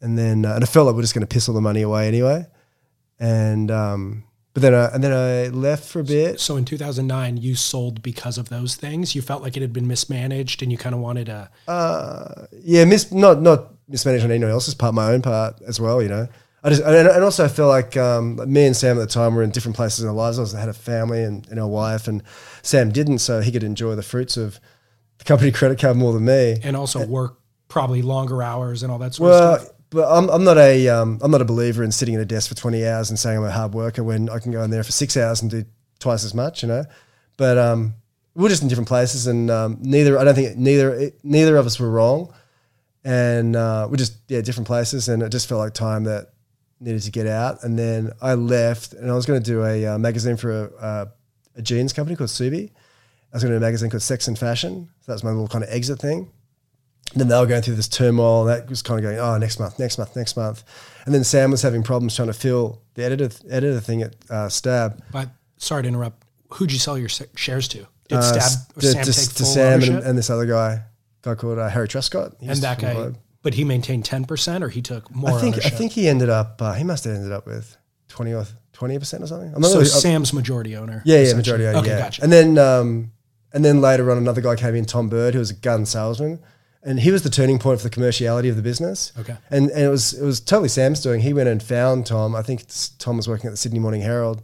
[0.00, 1.60] And then, uh, and I felt like we are just going to piss all the
[1.60, 2.46] money away anyway.
[3.18, 4.22] And, um,
[4.54, 6.38] but then I, and then I left for a bit.
[6.38, 9.14] So in 2009, you sold because of those things.
[9.14, 11.50] You felt like it had been mismanaged, and you kind of wanted a.
[12.62, 16.00] Yeah, mis- not not mismanaged on anyone else's part, my own part as well.
[16.00, 16.28] You know,
[16.62, 19.34] I just and, and also I feel like um, me and Sam at the time
[19.34, 20.38] were in different places in our lives.
[20.38, 22.22] I was, had a family and, and a wife, and
[22.62, 24.60] Sam didn't, so he could enjoy the fruits of
[25.18, 26.58] the company credit card more than me.
[26.62, 29.73] and also work probably longer hours and all that sort of stuff.
[29.94, 32.48] But I'm, I'm not a um, I'm not a believer in sitting at a desk
[32.48, 34.82] for 20 hours and saying I'm a hard worker when I can go in there
[34.82, 35.64] for six hours and do
[36.00, 36.84] twice as much, you know.
[37.36, 37.94] But um,
[38.34, 41.78] we're just in different places, and um, neither I don't think neither neither of us
[41.78, 42.34] were wrong,
[43.04, 46.32] and uh, we're just yeah different places, and it just felt like time that
[46.80, 47.62] needed to get out.
[47.62, 50.76] And then I left, and I was going to do a uh, magazine for a,
[50.76, 51.06] uh,
[51.56, 52.70] a jeans company called Subi.
[52.70, 54.88] I was going to do a magazine called Sex and Fashion.
[55.00, 56.30] So that was my little kind of exit thing.
[57.14, 58.48] Then they were going through this turmoil.
[58.48, 60.64] And that was kind of going, oh, next month, next month, next month.
[61.06, 64.48] And then Sam was having problems trying to fill the editor editor thing at uh,
[64.48, 65.02] Stab.
[65.12, 66.24] But sorry to interrupt.
[66.54, 67.86] Who'd you sell your shares to?
[68.08, 70.82] Did Uh, Stab or to, Sam to- take to Sam and, and this other guy,
[71.22, 72.34] guy called uh, Harry Truscott.
[72.40, 73.18] He and that guy, Globe.
[73.42, 75.38] but he maintained ten percent, or he took more.
[75.38, 76.60] I think I think he ended up.
[76.60, 77.76] Uh, he must have ended up with
[78.08, 79.52] twenty or twenty percent or something.
[79.54, 79.78] I'm not so.
[79.78, 81.02] really, I'm- Sam's majority owner.
[81.04, 81.66] Yeah, yeah, majority.
[81.66, 81.98] Okay, yeah.
[81.98, 82.22] gotcha.
[82.22, 83.12] And then, um,
[83.52, 86.40] and then later on, another guy came in, Tom Bird, who was a gun salesman,
[86.84, 89.12] and he was the turning point for the commerciality of the business.
[89.18, 89.36] Okay.
[89.50, 91.20] And and it was it was totally Sam's doing.
[91.20, 92.36] He went and found Tom.
[92.36, 92.64] I think
[92.98, 94.42] Tom was working at the Sydney Morning Herald,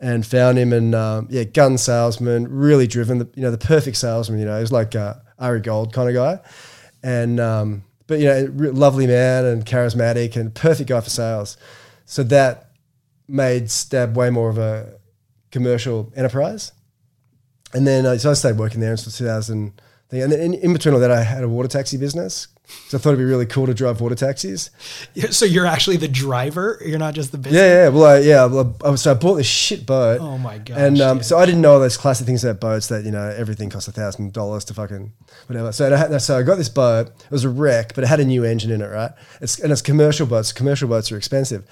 [0.00, 0.72] and found him.
[0.72, 3.18] And um, yeah, gun salesman, really driven.
[3.18, 4.38] The, you know, the perfect salesman.
[4.38, 6.40] You know, he was like uh, Ari Gold kind of guy,
[7.02, 11.58] and um, but you know, lovely man and charismatic and perfect guy for sales.
[12.06, 12.70] So that
[13.28, 14.98] made Stab way more of a
[15.50, 16.72] commercial enterprise.
[17.74, 19.80] And then uh, so I stayed working there until 2000.
[20.08, 20.22] Thing.
[20.22, 22.48] And then in, in between all that, I had a water taxi business.
[22.88, 24.70] So I thought it'd be really cool to drive water taxis.
[25.30, 26.80] so you're actually the driver.
[26.84, 27.60] You're not just the business.
[27.60, 27.88] Yeah, yeah.
[27.90, 28.44] Well, I, yeah.
[28.46, 30.20] Well, I, so I bought this shit boat.
[30.20, 30.76] Oh my god.
[30.76, 33.28] And um, so I didn't know all those classic things about boats that you know
[33.36, 35.12] everything costs a thousand dollars to fucking
[35.46, 35.70] whatever.
[35.70, 37.06] So I had, so I got this boat.
[37.06, 39.12] It was a wreck, but it had a new engine in it, right?
[39.40, 40.52] It's and it's commercial boats.
[40.52, 41.64] Commercial boats are expensive.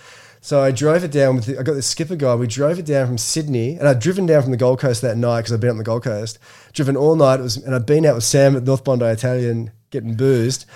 [0.45, 1.47] So I drove it down with.
[1.47, 2.35] The, I got this skipper guy.
[2.35, 5.17] We drove it down from Sydney, and I'd driven down from the Gold Coast that
[5.17, 6.39] night because I'd been up on the Gold Coast.
[6.75, 7.41] Driven all night.
[7.41, 10.67] It was, and I'd been out with Sam at North Bondi Italian getting boozed.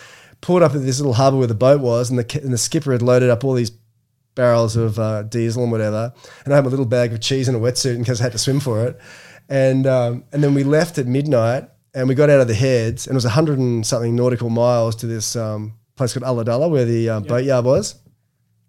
[0.41, 2.93] Pulled up at this little harbour where the boat was, and the and the skipper
[2.93, 3.71] had loaded up all these
[4.35, 6.15] barrels of uh, diesel and whatever.
[6.47, 8.33] And I had my little bag of cheese and a wetsuit in case I had
[8.33, 8.99] to swim for it.
[9.51, 13.07] And um, and then we left at midnight and we got out of the heads
[13.07, 16.71] and it was a hundred and something nautical miles to this um, place called Ulladulla
[16.71, 17.97] where the uh, boatyard was.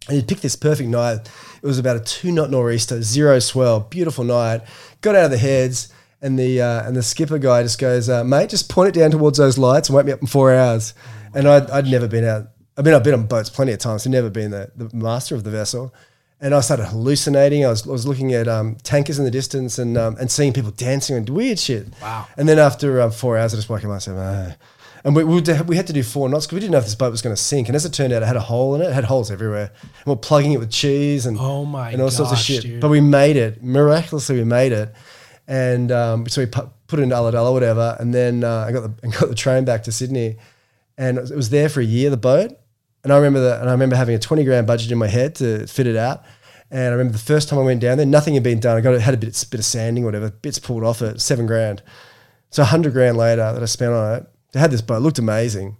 [0.08, 1.30] And you picked this perfect night.
[1.62, 4.62] It was about a two knot nor'easter, zero swell, beautiful night.
[5.02, 8.24] Got out of the heads, and the uh, and the skipper guy just goes, uh,
[8.24, 10.94] "Mate, just point it down towards those lights and wake me up in four hours."
[11.34, 12.48] and I'd, I'd never been out.
[12.78, 15.36] I mean, I've been on boats plenty of times, I've never been the, the master
[15.36, 15.94] of the vessel.
[16.42, 17.66] And I started hallucinating.
[17.66, 20.54] I was, I was looking at um, tankers in the distance and um, and seeing
[20.54, 21.88] people dancing and weird shit.
[22.02, 22.30] Wow.
[22.38, 24.18] And then after um, four hours, I just woke up myself.
[24.18, 24.52] Uh,
[25.04, 26.96] and we, we, we had to do four knots because we didn't know if this
[26.96, 27.68] boat was going to sink.
[27.70, 28.86] And as it turned out, it had a hole in it.
[28.86, 29.72] It had holes everywhere.
[29.82, 32.62] And we're plugging it with cheese and Oh my and all sorts of shit.
[32.64, 32.82] dude.
[32.82, 34.36] But we made it miraculously.
[34.36, 34.94] We made it,
[35.48, 37.96] and um, so we put, put it into Ulladulla, whatever.
[38.00, 40.38] And then uh, I got the and got the train back to Sydney,
[40.98, 42.10] and it was, it was there for a year.
[42.10, 42.52] The boat,
[43.04, 43.62] and I remember that.
[43.62, 46.24] And I remember having a twenty grand budget in my head to fit it out.
[46.72, 48.78] And I remember the first time I went down there, nothing had been done.
[48.78, 51.20] I got it had a bit, bit of sanding, or whatever, bits pulled off it,
[51.20, 51.82] seven grand.
[52.52, 54.98] So a hundred grand later that I spent on it, I had this boat.
[54.98, 55.78] It looked amazing.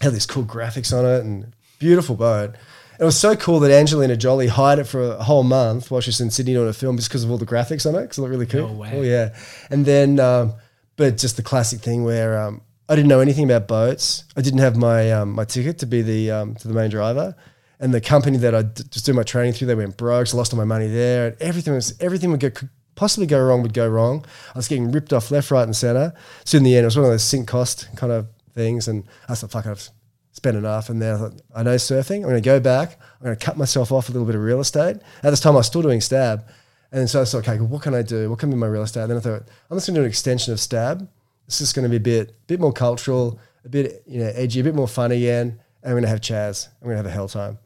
[0.00, 2.54] Had these cool graphics on it and beautiful boat.
[2.98, 6.08] It was so cool that Angelina Jolie hired it for a whole month while she
[6.10, 8.18] was in Sydney doing a film just because of all the graphics on it because
[8.18, 8.68] it looked really cool.
[8.68, 8.90] No way.
[8.94, 9.34] Oh yeah,
[9.70, 10.54] and then um,
[10.96, 14.24] but just the classic thing where um, I didn't know anything about boats.
[14.36, 17.34] I didn't have my um, my ticket to be the um, to the main driver,
[17.80, 20.28] and the company that I d- just do my training through they went broke.
[20.28, 23.26] So I lost all my money there, and everything was everything would go could possibly
[23.26, 24.24] go wrong would go wrong.
[24.54, 26.14] I was getting ripped off left, right, and center.
[26.44, 29.04] So in the end, it was one of those sink cost kind of things, and
[29.28, 29.88] I thought, fuck, I've
[30.32, 30.88] spent enough.
[30.88, 32.16] And then I thought, I know surfing.
[32.16, 32.98] I'm going to go back.
[33.20, 34.96] I'm going to cut myself off a little bit of real estate.
[35.22, 36.46] At this time, I was still doing stab.
[36.92, 38.30] And so I thought, okay, what can I do?
[38.30, 39.02] What can be my real estate?
[39.02, 41.08] And then I thought, I'm just going to do an extension of stab.
[41.46, 44.60] It's just going to be a bit, bit more cultural, a bit, you know, edgy,
[44.60, 45.60] a bit more fun again.
[45.82, 46.68] And I'm going to have Chas.
[46.80, 47.58] I'm going to have a hell time.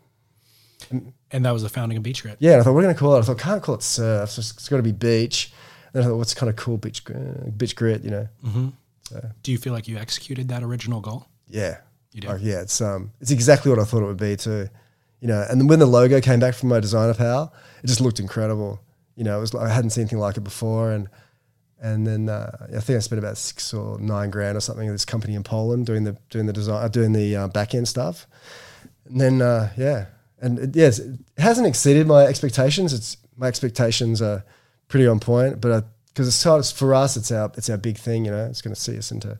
[0.90, 2.36] And that was the founding of Beach Grit.
[2.40, 3.20] Yeah, I thought, we're going to call it?
[3.20, 4.30] I thought, can't call it surf.
[4.30, 5.52] So it's, it's got to be beach.
[5.92, 6.76] And I thought, what's kind of cool?
[6.76, 8.28] Beach, uh, beach grit, you know?
[9.42, 11.26] Do you feel like you executed that original goal?
[11.48, 11.78] Yeah.
[12.12, 12.28] You do?
[12.28, 14.68] Like, yeah, it's um, it's exactly what I thought it would be too.
[15.20, 18.20] You know, and when the logo came back from my designer pal, it just looked
[18.20, 18.80] incredible.
[19.14, 21.08] You know, it was like, I hadn't seen anything like it before, and
[21.80, 24.92] and then uh, I think I spent about six or nine grand or something at
[24.92, 27.88] this company in Poland doing the doing the design, uh, doing the uh, back end
[27.88, 28.26] stuff.
[29.06, 30.06] And then uh, yeah,
[30.40, 32.92] and it, yes, it hasn't exceeded my expectations.
[32.92, 34.44] It's my expectations are
[34.88, 38.24] pretty on point, but because it's, it's for us, it's our it's our big thing.
[38.24, 39.38] You know, it's going to see us into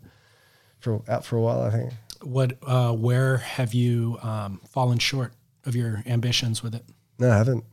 [0.80, 1.62] for out for a while.
[1.62, 1.92] I think.
[2.22, 5.32] What, uh, where have you um, fallen short
[5.64, 6.84] of your ambitions with it?
[7.18, 7.64] No, I haven't.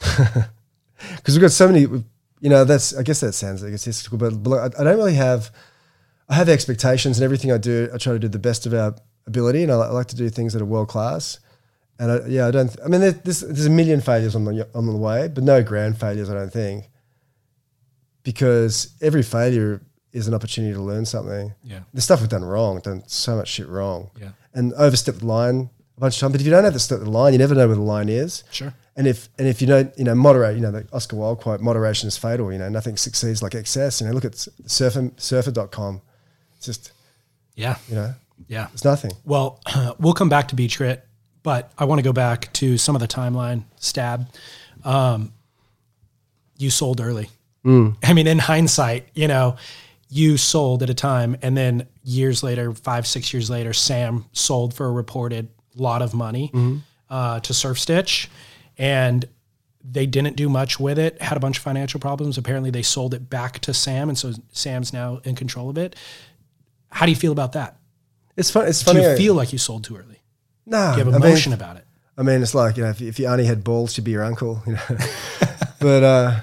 [1.16, 4.32] Because we've got so many, you know, that's, I guess that sounds egotistical, but
[4.78, 5.50] I don't really have,
[6.28, 8.94] I have expectations and everything I do, I try to do the best of our
[9.26, 11.38] ability and I, I like to do things that are world class.
[11.98, 14.68] And I, yeah, I don't, I mean, there- there's, there's a million failures on the,
[14.74, 16.88] on the way, but no grand failures, I don't think.
[18.22, 19.82] Because every failure
[20.12, 21.54] is an opportunity to learn something.
[21.62, 21.80] Yeah.
[21.94, 24.10] The stuff we've done wrong, done so much shit wrong.
[24.20, 24.30] Yeah.
[24.54, 26.32] And overstepped the line a bunch of times.
[26.32, 28.08] But if you don't have to step the line, you never know where the line
[28.08, 28.42] is.
[28.50, 28.74] Sure.
[28.96, 31.60] And if and if you don't, you know, moderate, you know, the Oscar Wilde quote,
[31.60, 34.00] moderation is fatal, you know, nothing succeeds like excess.
[34.00, 34.34] You know, look at
[34.66, 36.00] surfer, surfer.com.
[36.56, 36.92] It's just,
[37.54, 37.76] Yeah.
[37.88, 38.14] you know,
[38.48, 38.68] Yeah.
[38.72, 39.12] it's nothing.
[39.24, 39.60] Well,
[40.00, 41.05] we'll come back to Beach Grit,
[41.46, 44.28] but I want to go back to some of the timeline stab.
[44.84, 45.32] Um,
[46.58, 47.30] you sold early.
[48.02, 49.54] I mean, in hindsight, you know,
[50.08, 54.74] you sold at a time, and then years later, five, six years later, Sam sold
[54.74, 56.50] for a reported lot of money
[57.08, 58.28] uh, to Surf Stitch,
[58.76, 59.24] and
[59.88, 61.22] they didn't do much with it.
[61.22, 62.36] Had a bunch of financial problems.
[62.38, 65.94] Apparently, they sold it back to Sam, and so Sam's now in control of it.
[66.90, 67.76] How do you feel about that?
[68.36, 68.66] It's fun.
[68.66, 70.22] It's Do you feel like you sold too early?
[70.66, 71.84] No, Do you have I mean, emotion about it?
[72.18, 74.24] I mean, it's like you know, if, if your auntie had balls, she'd be your
[74.24, 74.62] uncle.
[74.66, 74.80] You know,
[75.80, 76.40] but uh,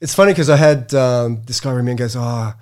[0.00, 2.52] it's funny because I had um, this guy ring me and goes, "Oh,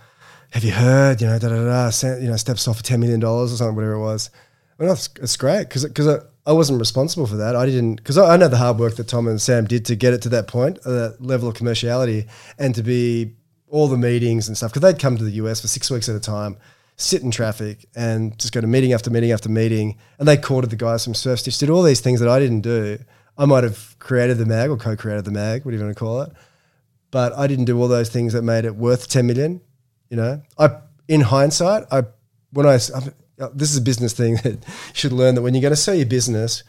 [0.51, 1.21] have you heard?
[1.21, 1.91] You know, da da da.
[1.91, 4.31] Sam, you know, steps off for ten million dollars or something, whatever it was."
[4.79, 7.55] Well, it's, it's great because because I, I wasn't responsible for that.
[7.55, 9.97] I didn't because I, I know the hard work that Tom and Sam did to
[9.97, 13.35] get it to that point, uh, that level of commerciality, and to be
[13.69, 14.73] all the meetings and stuff.
[14.73, 16.57] Because they'd come to the US for six weeks at a time,
[16.99, 19.97] sit in traffic, and just go to meeting after meeting after meeting.
[20.19, 22.61] And they courted the guys from Surf Stitch, did all these things that I didn't
[22.61, 22.99] do.
[23.39, 26.23] I might have created the mag or co-created the mag, whatever you want to call
[26.23, 26.33] it
[27.11, 29.61] but I didn't do all those things that made it worth 10 million.
[30.11, 32.05] You know, I, in hindsight, I,
[32.53, 32.77] when I,
[33.55, 35.95] this is a business thing that you should learn that when you're going to sell
[35.95, 36.63] your business,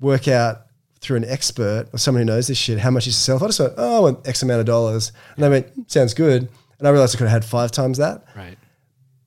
[0.00, 0.66] work out
[1.00, 3.36] through an expert or someone who knows this shit, how much you should sell.
[3.36, 5.12] If I just went, oh, I want X amount of dollars.
[5.36, 6.48] And they went, sounds good.
[6.78, 8.24] And I realized I could have had five times that.
[8.34, 8.58] Right.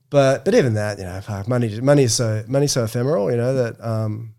[0.10, 3.54] But, but even that, you know, money, money is so, money's so ephemeral, you know,
[3.54, 4.34] that, um,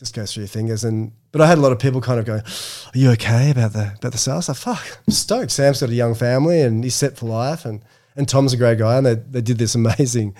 [0.00, 0.82] just goes through your fingers.
[0.82, 3.74] And but I had a lot of people kind of going, "Are you okay about
[3.74, 5.52] the about the sales?" I fuck, I'm stoked.
[5.52, 7.84] Sam's got a young family and he's set for life, and
[8.16, 10.34] and Tom's a great guy, and they they did this amazing,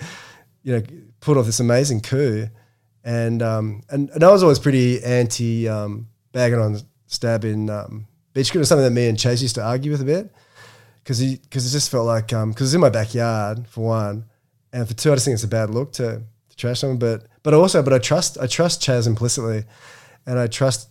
[0.63, 0.83] you know,
[1.21, 2.49] put off this amazing coup,
[3.05, 8.07] and um and, and I was always pretty anti um, bagging on stab in um,
[8.33, 8.53] beach.
[8.53, 10.33] It was something that me and Chas used to argue with a bit
[11.03, 14.25] because he because it just felt like because it's in my backyard for one,
[14.73, 16.97] and for two, I just think it's a bad look to, to trash someone.
[16.97, 19.65] But but also, but I trust I trust Chas implicitly,
[20.25, 20.89] and I trust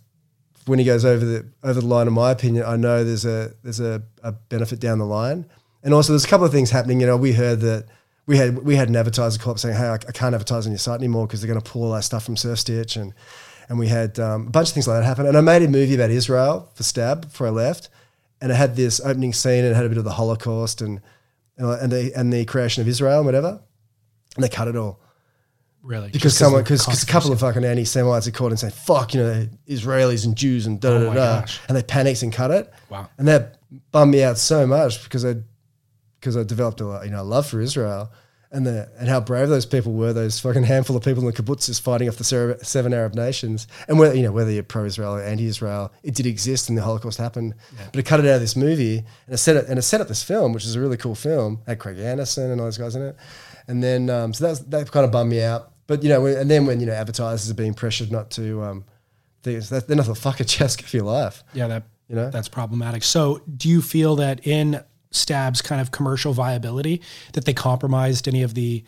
[0.67, 2.07] when he goes over the over the line.
[2.07, 5.47] In my opinion, I know there's a there's a, a benefit down the line,
[5.83, 7.01] and also there's a couple of things happening.
[7.01, 7.87] You know, we heard that.
[8.27, 10.73] We had we had an advertiser call up saying, "Hey, I, I can't advertise on
[10.73, 13.13] your site anymore because they're going to pull all that stuff from Surf Stitch," and
[13.69, 15.27] and we had um, a bunch of things like that happen.
[15.27, 17.89] And I made a movie about Israel for Stab before I left,
[18.41, 21.01] and it had this opening scene and it had a bit of the Holocaust and
[21.57, 23.61] and, and the and the creation of Israel and whatever,
[24.37, 25.01] and they cut it all
[25.83, 26.11] Really?
[26.11, 29.49] because someone because a couple of fucking anti-Semites are caught and saying fuck you know
[29.67, 32.71] Israelis and Jews and da da Oh da da, and they panicked and cut it.
[32.91, 33.09] Wow.
[33.17, 33.59] And that
[33.91, 35.37] bummed me out so much because I
[36.21, 38.13] because I developed a you know a love for Israel
[38.53, 40.13] and the and how brave those people were.
[40.13, 43.99] Those fucking handful of people in the kibbutzes fighting off the seven Arab nations, and
[43.99, 47.55] whether you know whether you're pro-Israel or anti-Israel, it did exist and the Holocaust happened.
[47.91, 50.03] But it cut it out of this movie and it set it and it set
[50.03, 51.63] up this film, which is a really cool film.
[51.67, 53.17] Had Craig Anderson and all those guys in it,
[53.69, 55.73] and then um, so that's that kind of bummed me out.
[55.87, 58.63] But you know, when- and then when you know advertisers are being pressured not to,
[58.63, 58.85] um,
[59.43, 61.43] things that, they're not the fuck a chest for your life.
[61.55, 62.31] Yeah, that You know?
[62.31, 63.03] that's problematic.
[63.03, 67.01] So, do you feel that in Stab's kind of commercial viability
[67.33, 68.85] that they compromised any of the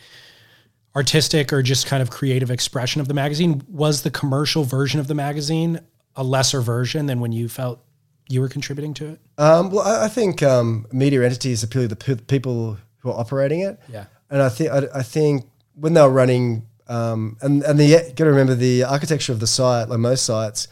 [0.94, 3.62] artistic or just kind of creative expression of the magazine?
[3.68, 5.80] Was the commercial version of the magazine
[6.16, 7.82] a lesser version than when you felt
[8.28, 9.20] you were contributing to it?
[9.38, 13.18] Um, well, I, I think um, media entities are purely the pe- people who are
[13.18, 13.80] operating it.
[13.88, 14.04] Yeah.
[14.32, 18.30] And I think I, think when they were running, um, and and the got to
[18.30, 20.68] remember the architecture of the site, like most sites,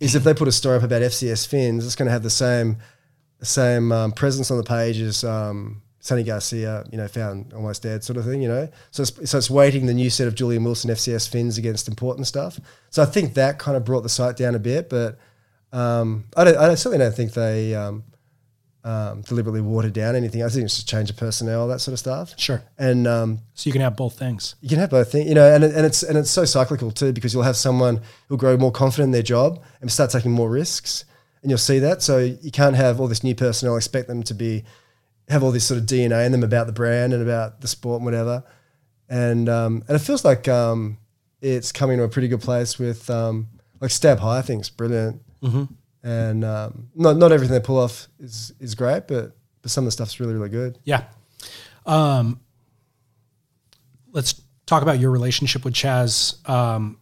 [0.00, 2.28] is if they put a story up about FCS fins, it's going to have the
[2.28, 2.78] same
[3.40, 8.02] same um, presence on the page as um, Sunny Garcia, you know, found almost dead,
[8.02, 8.68] sort of thing, you know.
[8.90, 12.26] So it's, so it's weighting the new set of Julian Wilson FCS fins against important
[12.26, 12.58] stuff.
[12.90, 15.20] So I think that kind of brought the site down a bit, but
[15.72, 18.02] um, I, don't, I certainly don't think they um,
[18.84, 20.42] um, deliberately watered down anything.
[20.42, 22.34] I think it's just change of personnel, that sort of stuff.
[22.38, 22.62] Sure.
[22.78, 24.54] And um, So you can have both things.
[24.60, 26.90] you can have both things, you know, and, it- and it's and it's so cyclical
[26.90, 30.30] too because you'll have someone who'll grow more confident in their job and start taking
[30.32, 31.04] more risks,
[31.42, 32.02] and you'll see that.
[32.02, 34.64] So you can't have all this new personnel expect them to be
[35.28, 37.96] have all this sort of DNA in them about the brand and about the sport
[37.98, 38.44] and whatever,
[39.08, 40.98] and um, and it feels like um,
[41.42, 43.48] it's coming to a pretty good place with um,
[43.80, 45.20] like Stab High, I think is brilliant.
[46.02, 49.86] And um, not not everything they pull off is is great, but but some of
[49.86, 50.78] the stuff's really really good.
[50.84, 51.04] Yeah.
[51.86, 52.40] Um,
[54.12, 56.36] let's talk about your relationship with Chas.
[56.46, 56.98] Um,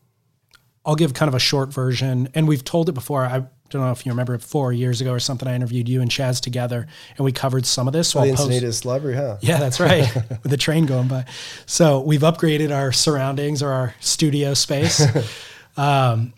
[0.84, 3.26] I'll give kind of a short version, and we've told it before.
[3.26, 5.48] I don't know if you remember it, four years ago or something.
[5.48, 6.86] I interviewed you and Chas together,
[7.16, 8.08] and we covered some of this.
[8.08, 9.38] So The I'll post- Encinitas Library, huh?
[9.40, 10.14] Yeah, that's right.
[10.42, 11.26] With the train going by.
[11.66, 15.02] So we've upgraded our surroundings or our studio space.
[15.76, 16.32] um,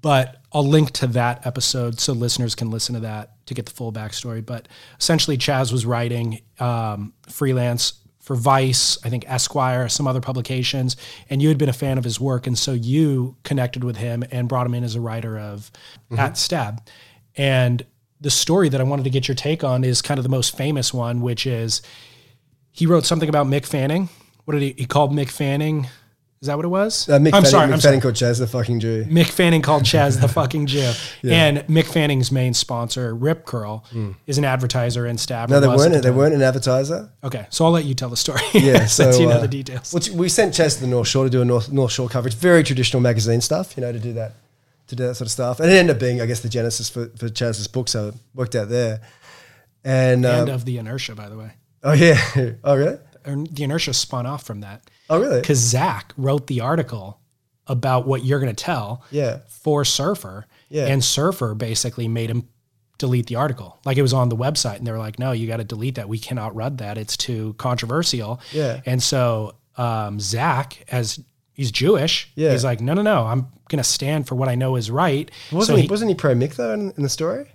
[0.00, 3.72] but I'll link to that episode so listeners can listen to that to get the
[3.72, 4.44] full backstory.
[4.44, 10.96] But essentially, Chas was writing um, freelance for Vice, I think Esquire, some other publications,
[11.30, 14.22] and you had been a fan of his work, and so you connected with him
[14.30, 15.70] and brought him in as a writer of
[16.16, 16.86] At Stab.
[17.36, 17.84] And
[18.20, 20.56] the story that I wanted to get your take on is kind of the most
[20.56, 21.80] famous one, which is
[22.70, 24.08] he wrote something about Mick Fanning.
[24.44, 25.88] What did he, he called Mick Fanning?
[26.42, 27.06] Is that what it was?
[27.06, 27.68] Uh, Mick I'm Fanning, sorry.
[27.68, 28.00] Mick I'm Fanning sorry.
[28.00, 29.04] called Chas the fucking Jew.
[29.04, 30.90] Mick Fanning called Chas the fucking Jew.
[31.22, 33.84] And Mick Fanning's main sponsor, Rip Curl,
[34.26, 35.50] is an advertiser in Stab.
[35.50, 35.92] No, they weren't.
[35.92, 37.10] the They weren't an advertiser.
[37.22, 38.40] Okay, so I'll let you tell the story.
[38.54, 40.10] Yeah, so since you know uh, the details.
[40.12, 42.34] We sent Chas to the North Shore to do a North North Shore coverage.
[42.34, 44.32] Very traditional magazine stuff, you know, to do that,
[44.86, 45.60] to do that sort of stuff.
[45.60, 47.88] And it ended up being, I guess, the genesis for for Chas's book.
[47.88, 49.02] So it worked out there.
[49.84, 51.52] And, um, and of the inertia, by the way.
[51.82, 52.18] oh yeah,
[52.64, 57.20] oh really, the inertia spun off from that oh really, because Zach wrote the article
[57.66, 60.86] about what you're going to tell yeah, for Surfer, Yeah.
[60.86, 62.48] and Surfer basically made him
[62.98, 63.78] delete the article.
[63.84, 65.94] Like it was on the website, and they were like, "No, you got to delete
[65.96, 66.08] that.
[66.08, 66.96] We cannot run that.
[66.98, 68.80] It's too controversial." Yeah.
[68.86, 71.20] And so um, Zach, as
[71.54, 72.50] he's Jewish, Yeah.
[72.52, 73.24] he's like, "No, no, no.
[73.26, 76.14] I'm going to stand for what I know is right." wasn't so he, wasn't he
[76.14, 77.46] pro Mick though in, in the story?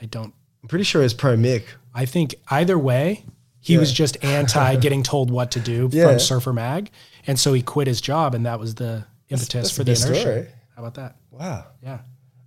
[0.00, 0.34] I don't.
[0.62, 1.64] I'm pretty sure he was pro Mick.
[1.94, 3.24] I think either way,
[3.66, 6.08] he was just anti getting told what to do Yeah.
[6.08, 6.90] from Surfer Mag,
[7.26, 10.20] and so he quit his job, and that was the impetus that's for the inertia.
[10.20, 10.46] story.
[10.76, 11.16] How about that?
[11.30, 11.66] Wow.
[11.82, 11.98] Yeah.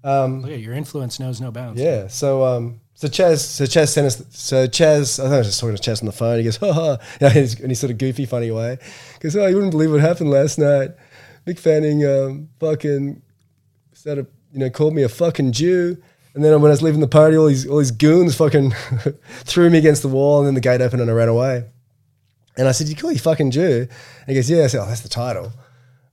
[0.03, 1.81] Um, Look at your influence knows no bounds.
[1.81, 2.07] Yeah.
[2.07, 4.23] So um, so Chas, so Chas sent us.
[4.29, 6.37] So Chas, I think I was just talking to Chas on the phone.
[6.37, 8.77] He goes, ha ha, yeah, in his, in his sort of goofy, funny way.
[9.13, 10.91] He goes, oh, you wouldn't believe what happened last night.
[11.45, 13.21] Mick Fanning, um, fucking,
[13.93, 15.97] started, you know, called me a fucking Jew.
[16.33, 18.71] And then when I was leaving the party, all these all these goons fucking
[19.43, 21.65] threw me against the wall, and then the gate opened and I ran away.
[22.57, 24.85] And I said, "You call you fucking Jew?" And he goes, "Yeah." I said, "Oh,
[24.85, 25.61] that's the title." I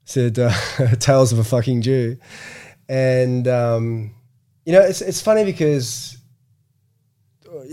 [0.04, 0.50] said, uh,
[0.98, 2.16] "Tales of a fucking Jew,"
[2.88, 4.14] and um,
[4.64, 6.16] you know, it's it's funny because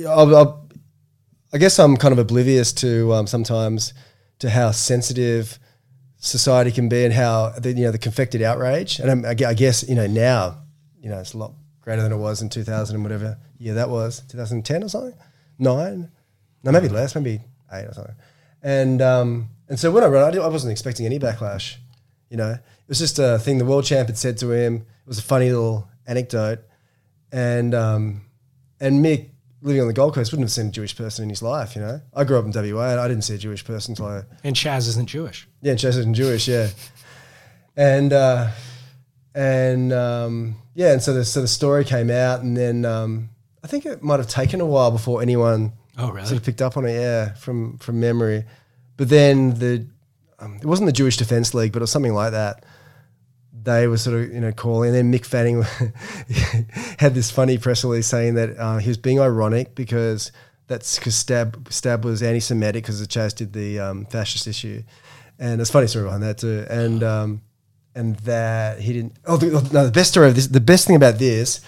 [0.08, 0.70] I'll, I'll,
[1.54, 3.94] I guess I'm kind of oblivious to um, sometimes
[4.40, 5.60] to how sensitive
[6.18, 9.00] society can be and how the, you know the confected outrage.
[9.00, 10.62] And I'm, I guess you know now,
[11.02, 11.54] you know, it's a lot
[11.84, 15.14] greater than it was in 2000 and whatever year that was, 2010 or something,
[15.60, 16.10] nine,
[16.64, 18.16] no, maybe less, maybe eight or something.
[18.62, 21.76] And um, and so when I wrote, I, didn't- I wasn't expecting any backlash.
[22.30, 24.76] You know, it was just a thing the world champ had said to him.
[24.78, 26.60] It was a funny little anecdote,
[27.32, 28.22] and um,
[28.80, 29.30] and Mick
[29.62, 31.76] living on the Gold Coast wouldn't have seen a Jewish person in his life.
[31.76, 34.08] You know, I grew up in WA and I didn't see a Jewish person until
[34.08, 35.48] I And Chas isn't Jewish.
[35.62, 36.70] yeah, and Chas isn't Jewish, yeah.
[37.76, 38.50] And uh,
[39.36, 43.30] and um, yeah, and so the so the story came out, and then um,
[43.64, 46.26] I think it might have taken a while before anyone Oh, really?
[46.26, 48.46] sort of picked up on it, yeah, from from memory.
[48.98, 49.88] But then the
[50.40, 52.66] um, it wasn't the Jewish Defence League, but it was something like that.
[53.64, 55.62] They were sort of you know calling, and then Mick Fanning
[57.00, 60.32] had this funny press release saying that uh, he was being ironic because
[60.68, 64.84] that's because Stab Stab was anti-Semitic because the Chas did the um, fascist issue,
[65.40, 67.42] and it's funny story behind that too, and um,
[67.96, 69.16] and that he didn't.
[69.26, 71.62] Oh, the, no, the best story of this, the best thing about this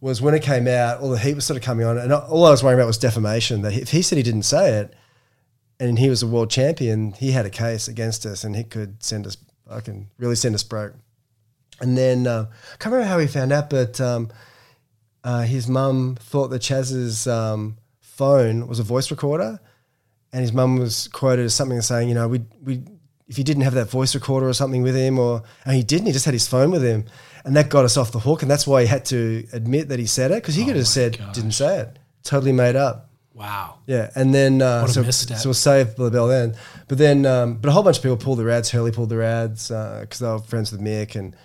[0.00, 2.44] was when it came out, all the heat was sort of coming on, and all
[2.44, 3.62] I was worrying about was defamation.
[3.62, 4.94] That if he said he didn't say it,
[5.80, 9.02] and he was a world champion, he had a case against us, and he could
[9.02, 9.36] send us
[9.68, 10.94] fucking really send us broke.
[11.80, 14.30] And then uh, I can't remember how he found out, but um,
[15.24, 19.60] uh, his mum thought that Chas's um, phone was a voice recorder,
[20.32, 22.82] and his mum was quoted as something saying, you know, we we
[23.28, 26.06] if he didn't have that voice recorder or something with him, or and he didn't,
[26.06, 27.04] he just had his phone with him,
[27.44, 29.98] and that got us off the hook, and that's why he had to admit that
[29.98, 33.10] he said it because he could have said didn't say it, totally made up.
[33.34, 33.80] Wow.
[33.86, 35.36] Yeah, and then uh, so, misstep.
[35.38, 36.56] so we'll save the bell then.
[36.88, 38.70] But then, um, but a whole bunch of people pulled their ads.
[38.70, 41.36] Hurley pulled their ads because they were friends with Mick and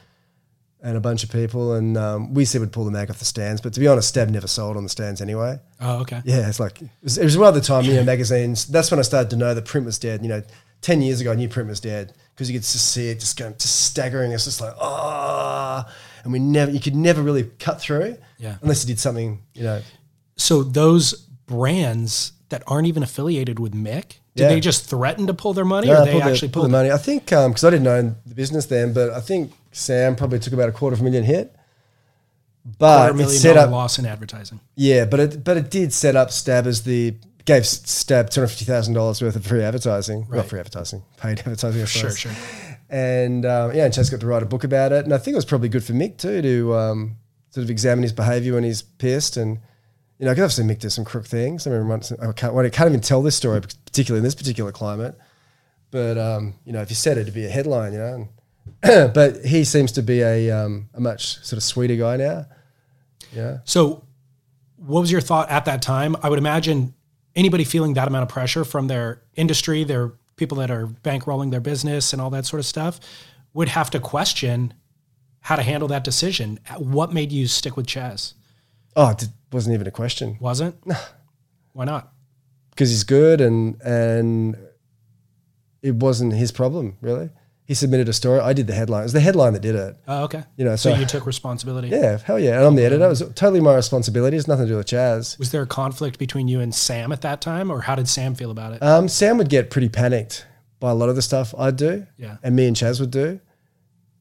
[0.81, 1.73] and a bunch of people.
[1.73, 3.61] And um, we said we'd pull the mag off the stands.
[3.61, 5.59] But to be honest, Stab never sold on the stands anyway.
[5.79, 6.21] Oh, okay.
[6.25, 8.65] Yeah, it's like it was, it was around the time you know magazines.
[8.65, 10.21] That's when I started to know that print was dead.
[10.23, 10.43] You know,
[10.81, 13.37] ten years ago I knew print was dead because you could just see it just
[13.37, 14.31] going just staggering.
[14.31, 15.91] It's just like ah,
[16.23, 18.17] and we never you could never really cut through.
[18.37, 18.57] Yeah.
[18.61, 19.81] unless you did something you know.
[20.35, 21.13] So those
[21.45, 24.17] brands that aren't even affiliated with Mick?
[24.35, 24.47] Did Yeah.
[24.49, 26.91] they just threaten to pull their money, No, or they actually pulled pulled the money.
[26.91, 30.53] I think because I didn't know the business then, but I think Sam probably took
[30.53, 31.55] about a quarter of a million hit.
[32.77, 34.59] But it set up, loss in advertising?
[34.75, 37.15] yeah, but it but it did set up Stab as the
[37.45, 40.37] gave Stab two hundred fifty thousand dollars worth of free advertising, Right.
[40.37, 41.85] not free advertising, paid advertising.
[41.85, 42.31] Sure, sure.
[42.89, 45.33] And um, yeah, and Chas got to write a book about it, and I think
[45.33, 47.15] it was probably good for Mick too to um,
[47.49, 49.59] sort of examine his behaviour when he's pissed, and
[50.19, 51.65] you know, because obviously Mick does some crook things.
[51.65, 54.35] I mean, once, I can't, well, I can't even tell this story, particularly in this
[54.35, 55.17] particular climate.
[55.89, 58.27] But um, you know, if you said it, it'd be a headline, you know.
[58.83, 62.45] And but he seems to be a um, a much sort of sweeter guy now.
[63.33, 63.59] Yeah.
[63.63, 64.03] So,
[64.77, 66.15] what was your thought at that time?
[66.21, 66.93] I would imagine
[67.35, 71.59] anybody feeling that amount of pressure from their industry, their people that are bankrolling their
[71.61, 72.99] business and all that sort of stuff,
[73.53, 74.73] would have to question
[75.41, 76.59] how to handle that decision.
[76.77, 78.33] What made you stick with Chas?
[78.95, 80.75] Oh, it wasn't even a question Wasn't?
[81.73, 82.11] Why not?
[82.71, 84.57] because he's good and and
[85.81, 87.29] it wasn't his problem really.
[87.71, 88.41] He submitted a story.
[88.41, 88.99] I did the headline.
[88.99, 89.95] It was the headline that did it.
[90.05, 90.43] Oh, okay.
[90.57, 91.87] You know, so so- you took responsibility.
[91.87, 92.57] Yeah, hell yeah.
[92.57, 93.05] And I'm the editor.
[93.05, 94.35] It was totally my responsibility.
[94.35, 95.39] It's nothing to do with Chas.
[95.39, 98.35] Was there a conflict between you and Sam at that time, or how did Sam
[98.35, 98.83] feel about it?
[98.83, 100.45] Um, Sam would get pretty panicked
[100.81, 102.35] by a lot of the stuff I'd do, Yeah.
[102.43, 103.39] and me and Chas would do.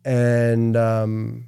[0.04, 1.46] And um,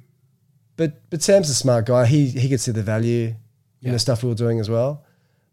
[0.75, 2.05] but but Sam's a smart guy.
[2.05, 3.33] He he could see the value
[3.81, 5.05] in the stuff we were doing as well.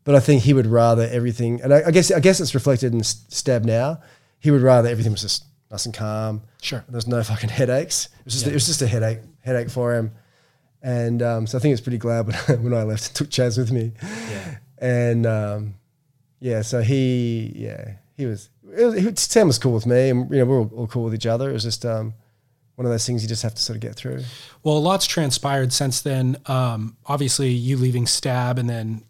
[0.03, 2.93] But I think he would rather everything, and I, I guess I guess it's reflected
[2.93, 4.01] in Stab now.
[4.41, 6.43] He would rather everything was just nice and calm.
[6.61, 6.85] Sure.
[6.89, 8.09] There's no fucking headaches.
[8.21, 10.13] It was just it was just a headache headache for him.
[10.83, 13.59] And um, so I think it's pretty glad when, when I left and took Chas
[13.59, 13.93] with me.
[14.03, 14.57] Yeah.
[14.79, 15.75] And um,
[16.41, 20.39] yeah, so he yeah he was, it was Sam was cool with me, and you
[20.39, 21.51] know we're all, all cool with each other.
[21.51, 22.15] It was just um,
[22.77, 24.23] one of those things you just have to sort of get through.
[24.63, 26.37] Well, a lot's transpired since then.
[26.47, 29.05] Um, obviously, you leaving Stab and then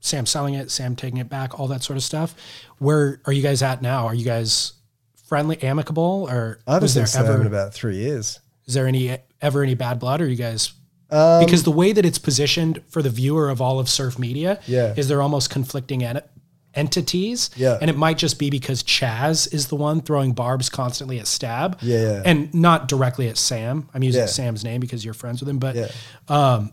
[0.00, 2.34] Sam selling it, Sam taking it back, all that sort of stuff.
[2.78, 4.06] Where are you guys at now?
[4.06, 4.74] Are you guys
[5.28, 8.40] friendly, amicable, or I was there ever in about three years.
[8.66, 10.20] is there any ever any bad blood?
[10.20, 10.72] Or are you guys
[11.10, 14.58] Um, because the way that it's positioned for the viewer of all of surf media
[14.66, 14.94] Yeah.
[14.96, 16.20] is they're almost conflicting en-
[16.74, 17.78] entities Yeah.
[17.80, 21.78] and it might just be because chas is the one throwing barbs constantly at stab
[21.80, 22.22] Yeah, yeah.
[22.26, 24.26] and not directly at sam i'm using Yeah.
[24.26, 26.66] sam's name because you're friends with him but Yeah.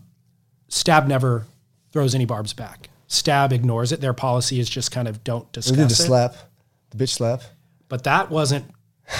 [0.68, 1.46] stab never
[1.92, 5.50] throws any barbs back stab ignores it their policy is just kind of don't we
[5.52, 6.34] discuss did the it slap,
[6.90, 7.42] the bitch slap.
[7.88, 8.66] But that wasn't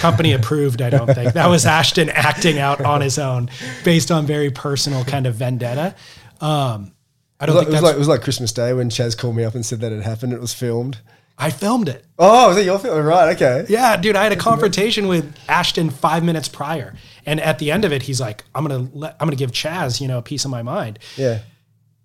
[0.00, 3.48] company approved i don't think that was ashton acting out on his own
[3.84, 5.94] based on very personal kind of vendetta
[6.40, 6.92] um,
[7.38, 9.14] i don't was, like, think it, was like, it was like Christmas Day when Chas
[9.14, 10.32] called me up and said that it happened.
[10.32, 10.98] It was filmed.
[11.38, 13.06] i filmed it Oh, was that your film?
[13.06, 13.64] Right, okay.
[13.68, 16.94] yeah dude i had a confrontation with ashton five minutes prior
[17.24, 20.00] and at the end of it he's like i'm gonna let i'm gonna give chas
[20.00, 21.42] you know a piece of my mind Yeah.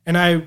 [0.05, 0.43] and I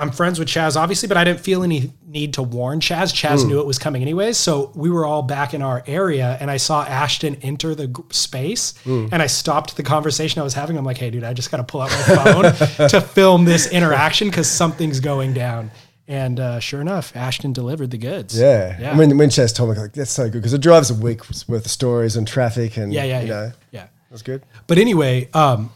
[0.00, 3.12] I'm friends with Chas obviously, but I didn't feel any need to warn Chas.
[3.12, 3.48] Chas Hmm.
[3.48, 6.56] knew it was coming anyways, so we were all back in our area, and I
[6.56, 9.06] saw Ashton enter the space, Hmm.
[9.10, 10.78] and I stopped the conversation I was having.
[10.78, 13.66] I'm like, "Hey, dude, I just got to pull out my phone to film this
[13.68, 15.70] interaction because something's going down."
[16.10, 18.38] And uh, sure enough, Ashton delivered the goods.
[18.38, 18.78] Yeah.
[18.80, 20.94] yeah, I mean, when Chas told me, like, that's so good because it drives a
[20.94, 23.86] week's worth of stories and traffic and, yeah, yeah, you yeah, know, yeah.
[24.10, 24.42] that's good.
[24.68, 25.70] But anyway, um,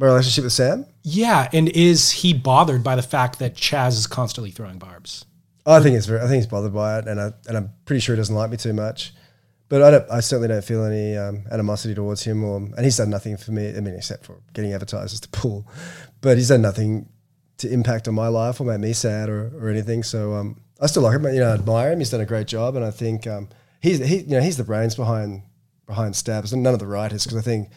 [0.00, 0.84] My relationship with Sam?
[1.08, 5.24] Yeah, and is he bothered by the fact that Chas is constantly throwing barbs?
[5.64, 8.00] I think it's very, I think he's bothered by it, and I and I'm pretty
[8.00, 9.14] sure he doesn't like me too much.
[9.68, 10.10] But I don't.
[10.10, 13.52] I certainly don't feel any um, animosity towards him, or and he's done nothing for
[13.52, 13.68] me.
[13.68, 15.68] I mean, except for getting advertisers to pull,
[16.22, 17.08] but he's done nothing
[17.58, 20.02] to impact on my life or make me sad or, or anything.
[20.02, 21.24] So um, I still like him.
[21.26, 22.00] You know, I admire him.
[22.00, 23.48] He's done a great job, and I think um,
[23.80, 25.42] he's he you know he's the brains behind
[25.86, 27.70] behind Stabs, and none of the writers because I think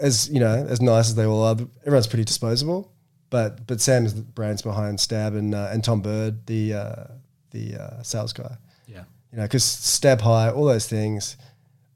[0.00, 2.92] as you know as nice as they all are, everyone's pretty disposable.
[3.30, 7.04] But but Sam is the brains behind Stab and uh, and Tom Bird, the uh,
[7.50, 8.56] the uh, sales guy.
[8.86, 9.04] Yeah.
[9.32, 11.36] You know, because Stab High, all those things,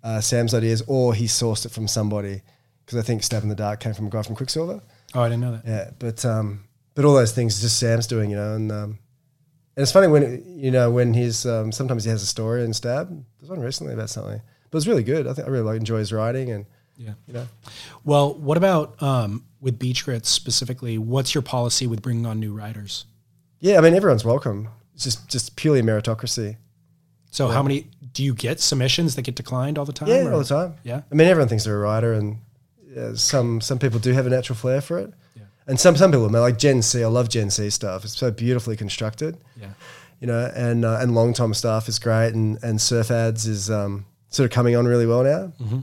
[0.02, 2.42] uh, Sam's ideas, or he sourced it from somebody.
[2.84, 4.82] Because I think Stab in the Dark came from a guy from Quiksilver.
[5.14, 5.62] Oh, I didn't know that.
[5.66, 6.64] Yeah, but um,
[6.94, 8.98] but all those things just Sam's doing, you know, and um,
[9.76, 12.72] and it's funny when you know when he's um, sometimes he has a story in
[12.72, 13.08] Stab.
[13.38, 15.26] There's one recently about something, but it's really good.
[15.26, 16.66] I think I really like enjoy his writing, and
[17.00, 17.14] Yeah.
[17.26, 17.48] you know,
[18.04, 20.98] Well, what about um, with Beach Grits specifically?
[20.98, 23.06] What's your policy with bringing on new writers?
[23.60, 24.68] yeah, I mean everyone's welcome.
[24.94, 26.56] It's just just purely meritocracy.
[27.30, 30.08] So, how many do you get submissions that get declined all the time?
[30.08, 30.74] Yeah, or- all the time.
[30.82, 31.02] Yeah.
[31.10, 32.38] I mean, everyone thinks they're a writer, and
[32.98, 35.12] uh, some some people do have a natural flair for it.
[35.36, 35.42] Yeah.
[35.66, 38.04] And some some people, like Gen C, I love Gen C stuff.
[38.04, 39.68] It's so beautifully constructed, Yeah.
[40.20, 40.50] you know.
[40.54, 44.44] And uh, and long Tom stuff is great, and and Surf Ads is um, sort
[44.50, 45.52] of coming on really well now.
[45.60, 45.80] Mm-hmm.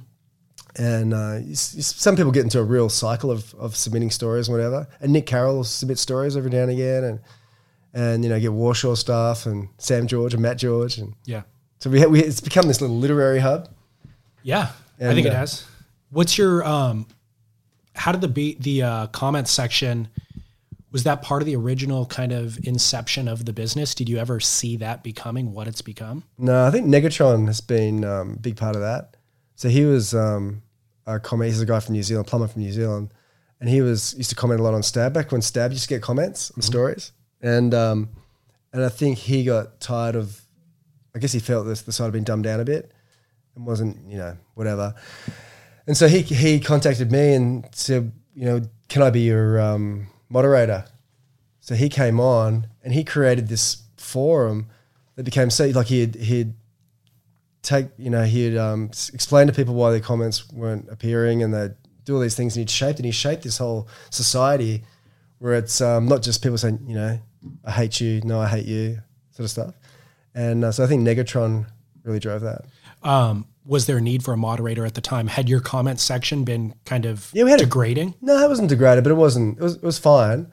[0.80, 4.48] And uh, you you some people get into a real cycle of, of submitting stories
[4.48, 4.88] and whatever.
[5.02, 7.20] And Nick Carroll submits stories every now and again, and
[7.94, 11.44] and you know get Warshaw stuff and Sam George and Matt George, and Yeah.
[11.80, 13.70] so we, ha- we it's become this little literary hub.
[14.44, 14.70] Yeah,
[15.00, 15.66] I And, think it uh, has.
[16.12, 17.08] What's your um?
[17.96, 20.10] How did the be the uh, comments section?
[20.92, 23.94] Was that part of the original kind of inception of the business?
[23.96, 26.24] Did you ever see that becoming what it's become?
[26.38, 29.18] No, I think Negatron has been um, a big part of that.
[29.56, 30.62] So he was um,
[31.08, 31.52] a comment.
[31.52, 33.12] He's a guy from New Zealand, plumber from New Zealand,
[33.60, 35.90] and he was used to comment a lot on Stab back when Stab used to
[35.90, 38.10] get comments on stories, and um,
[38.74, 40.42] and I think he got tired of.
[41.16, 42.92] I guess he felt this the site had been dumbed down a bit,
[43.56, 44.94] and wasn't you know whatever,
[45.88, 50.08] and so he he contacted me and said you know can I be your um,
[50.30, 50.86] moderator?
[51.60, 54.68] So he came on and he created this forum
[55.16, 56.54] that became so like he'd he'd
[57.68, 61.76] take you know he'd um, explain to people why their comments weren't appearing and they'd
[62.06, 64.84] do all these things and he'd shaped and he shaped this whole society
[65.40, 67.20] where it's um, not just people saying you know
[67.66, 69.00] I hate you no I hate you
[69.32, 69.74] sort of stuff
[70.34, 71.66] and uh, so I think Negatron
[72.04, 72.62] really drove that
[73.04, 75.28] Um, was there a need for a moderator at the time?
[75.28, 78.16] Had your comment section been kind of Yeah, we had a- degrading?
[78.22, 80.52] no it wasn't degraded but it wasn't it was, it was fine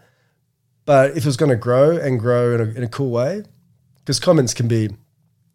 [0.85, 3.45] but if it was going to grow and grow in a, in a cool way
[4.01, 4.91] because comments can be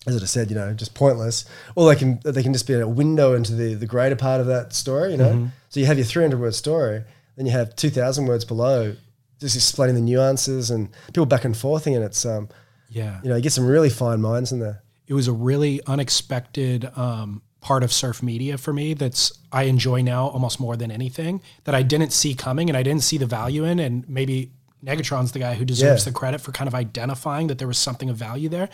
[0.07, 1.45] as I said, you know, just pointless,
[1.75, 4.47] or they can they can just be a window into the the greater part of
[4.47, 5.49] that story, you know.
[5.69, 7.03] So you have your 300 word story,
[7.35, 8.95] then you have 2,000 words below,
[9.39, 12.49] just explaining the nuances and people back and forthing, and it's um,
[12.89, 13.19] Yeah.
[13.23, 14.81] you know, you get some really fine minds in there.
[15.07, 20.01] it was a really unexpected um, part of surf media for me that's I enjoy
[20.01, 23.25] now almost more than anything that I didn't see coming and I didn't see the
[23.25, 24.51] value in and maybe
[24.83, 26.11] Negatron's the guy who deserves Yeah.
[26.11, 28.69] the credit for kind of identifying that there was something of value there.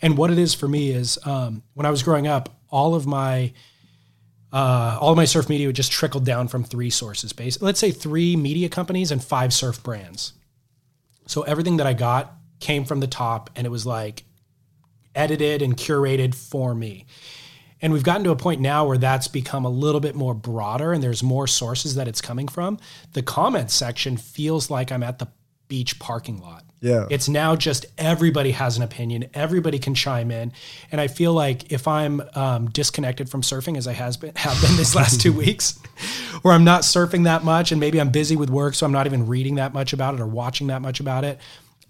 [0.00, 3.06] And what it is for me is um, when I was growing up, all of
[3.06, 3.52] my
[4.52, 7.32] uh, all of my surf media would just trickle down from three sources.
[7.32, 10.34] Based, let's say three media companies and five surf brands.
[11.26, 14.24] So everything that I got came from the top, and it was like
[15.14, 17.06] edited and curated for me.
[17.80, 20.92] And we've gotten to a point now where that's become a little bit more broader
[20.92, 22.78] and there's more sources that it's coming from.
[23.14, 25.28] The comments section feels like I'm at the
[25.72, 26.66] beach parking lot.
[26.82, 27.06] Yeah.
[27.08, 30.52] It's now just everybody has an opinion, everybody can chime in.
[30.90, 34.60] And I feel like if I'm um, disconnected from surfing, as I has been, have
[34.60, 35.80] been these last two weeks,
[36.42, 39.06] where I'm not surfing that much and maybe I'm busy with work, so I'm not
[39.06, 41.38] even reading that much about it or watching that much about it,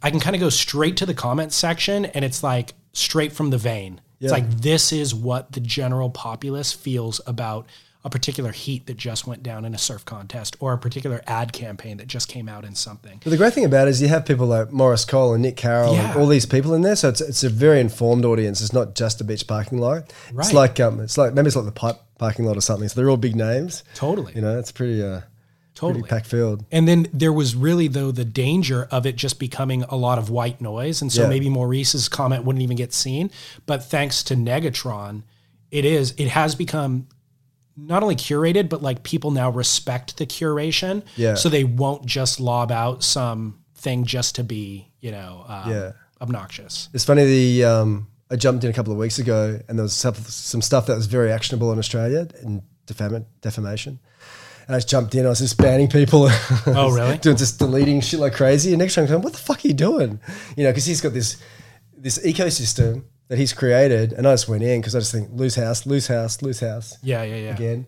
[0.01, 3.51] I can kind of go straight to the comments section and it's like straight from
[3.51, 4.01] the vein.
[4.21, 7.67] It's like this is what the general populace feels about
[8.05, 11.53] a particular heat that just went down in a surf contest or a particular ad
[11.53, 13.21] campaign that just came out in something.
[13.23, 15.57] But the great thing about it is you have people like Maurice Cole and Nick
[15.57, 16.11] Carroll Yeah.
[16.13, 18.61] and all these people in there, so it's it's a very informed audience.
[18.61, 20.13] It's not just a beach parking lot.
[20.33, 20.45] Right.
[20.45, 22.89] It's like um, it's like maybe it's like the pipe parking lot or something.
[22.89, 23.85] So they're all big names.
[23.95, 24.33] Totally.
[24.35, 25.21] You know, it's pretty uh,
[25.75, 26.01] Totally.
[26.03, 26.65] pretty packed field.
[26.73, 30.29] And then there was really though the danger of it just becoming a lot of
[30.29, 31.29] white noise, and so Yeah.
[31.29, 33.31] maybe Maurice's comment wouldn't even get seen.
[33.65, 35.23] But thanks to Negatron,
[35.71, 37.07] it is it has become
[37.77, 41.03] not only curated, but like people now respect the curation.
[41.17, 41.35] Yeah.
[41.35, 45.93] So they won't just lob out some thing just to be, you know, um, Yeah.
[46.21, 46.89] obnoxious.
[46.93, 47.25] It's funny.
[47.25, 50.63] The um, I jumped in a couple of weeks ago, and there was some, some
[50.63, 53.99] stuff that was very actionable in Australia in defam- defamation.
[54.67, 55.27] And I just jumped in.
[55.27, 56.29] I was just banning people.
[56.67, 57.19] Oh, really?
[57.19, 58.71] doing just deleting shit like crazy.
[58.71, 60.21] And next time, I'm going, what the fuck are you doing?
[60.57, 61.37] You know, because he's got this
[61.97, 65.55] this ecosystem that he's created, and I just went in because I just think loose
[65.55, 67.55] house, loose house, loose house Yeah, yeah, yeah.
[67.55, 67.87] again.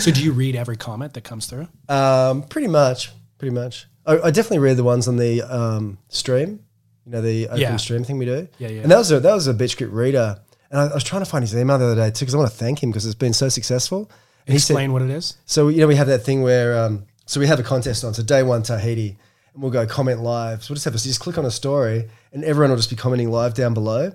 [0.00, 1.68] So do you read every comment that comes through?
[1.88, 3.86] Um, pretty much, pretty much.
[4.06, 6.60] I, I definitely read the ones on the um, stream.
[7.04, 7.76] You know, the open Yeah.
[7.76, 8.48] stream thing we do.
[8.58, 8.82] Yeah, yeah.
[8.82, 10.40] And that was a that was a Beach Grit reader,
[10.70, 12.38] and I, I was trying to find his email the other day too because I
[12.38, 14.10] want to thank him because it's been so successful.
[14.46, 15.36] And he said, Explain what it is.
[15.44, 18.14] so you know we have that thing where um, so we have a contest on
[18.14, 19.16] so day one Tahiti,
[19.54, 20.62] and we'll go comment live.
[20.64, 22.96] So we'll just have a, just click on a story, and everyone will just be
[22.96, 24.12] commenting live down below.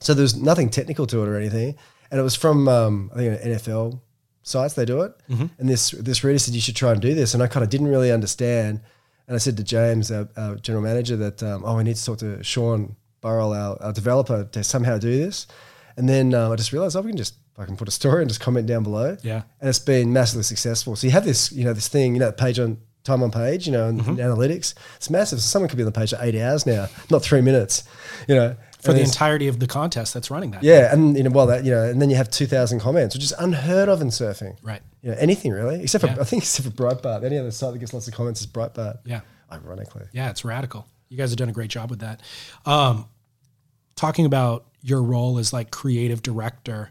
[0.00, 1.76] So there's nothing technical to it or anything,
[2.10, 4.00] and it was from um, I think NFL
[4.42, 5.12] sites they do it.
[5.58, 7.70] And this this reader said you should try and do this, and I kind of
[7.70, 8.80] didn't really understand.
[9.26, 12.04] And I said to James, our, our general manager, that um, oh, we need to
[12.04, 15.46] talk to Sean Burrell, our, our developer, to somehow do this.
[15.96, 18.30] And then um, I just realized, oh, we can just fucking put a story and
[18.30, 19.16] just comment down below.
[19.22, 19.42] Yeah.
[19.60, 20.96] And it's been massively successful.
[20.96, 22.78] So you have this, you know, this thing, you know, page on
[23.10, 24.14] time on page, you know, and Mm-hmm.
[24.26, 24.74] analytics.
[24.96, 25.40] It's massive.
[25.40, 27.84] So someone could be on the page for eight hours now, not three minutes,
[28.28, 28.56] you know.
[28.82, 30.62] For the entirety of the contest that's running that.
[30.62, 33.14] yeah, and you know, well, that you know, and then you have two thousand comments,
[33.14, 34.56] which is unheard of in surfing.
[34.62, 34.80] Right.
[35.02, 36.16] You know, anything really, except for Yeah.
[36.20, 37.22] I think except for Breitbart.
[37.22, 39.00] Any other site that gets lots of comments is Breitbart.
[39.04, 39.20] Yeah.
[39.52, 40.06] Ironically.
[40.12, 40.86] Yeah, it's radical.
[41.10, 42.22] You guys have done a great job with that.
[42.64, 43.06] Um,
[43.96, 46.90] talking about your role as like creative director,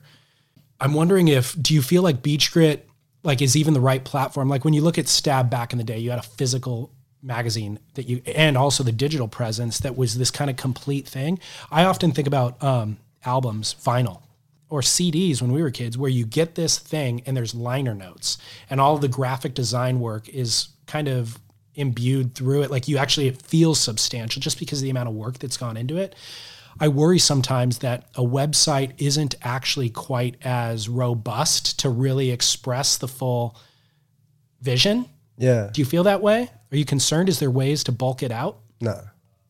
[0.80, 2.88] I'm wondering if do you feel like Beach Grit
[3.24, 4.49] like is even the right platform?
[4.49, 6.91] Like when you look at Stab back in the day, you had a physical
[7.22, 11.39] magazine that you and also the digital presence that was this kind of complete thing.
[11.72, 14.22] I often think about um, albums, vinyl
[14.70, 18.38] or CDs when we were kids, where you get this thing and there's liner notes
[18.70, 21.39] and all the graphic design work is kind of
[21.76, 22.72] imbued through it.
[22.72, 25.78] Like you actually, it feels substantial just because of the amount of work that's gone
[25.78, 26.15] into it.
[26.80, 33.08] I worry sometimes that a website isn't actually quite as robust to really express the
[33.08, 33.58] full
[34.62, 35.06] vision.
[35.38, 35.70] Yeah.
[35.74, 36.50] Do you feel that way?
[36.72, 37.30] Are you concerned?
[37.30, 38.60] Is there ways to bulk it out?
[38.82, 39.00] No,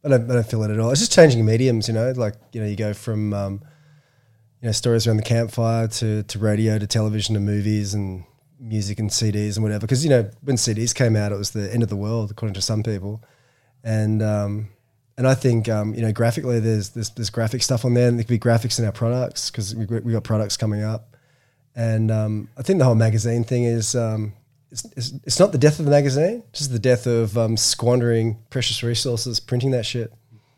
[0.04, 0.92] I don't, I don't feel it at all.
[0.92, 3.62] It's just changing mediums, you know, like, you know, you go from, um,
[4.62, 8.24] you know, stories around the campfire to, to radio to television to movies and
[8.60, 9.82] music and CDs and whatever.
[9.82, 12.56] Because, you know, when CDs came out, it was the end of the world, according
[12.56, 13.24] to some people.
[13.84, 14.70] And, um,
[15.20, 18.17] and I think, um, you know, graphically, there's, there's, there's graphic stuff on there and
[18.17, 21.17] there could be graphics in our products because we, we got products coming up.
[21.76, 24.32] And um, I think the whole magazine thing is, um,
[24.72, 27.57] it's, it's, it's not the death of the magazine, it's just the death of um,
[27.57, 30.13] squandering precious resources, printing that shit.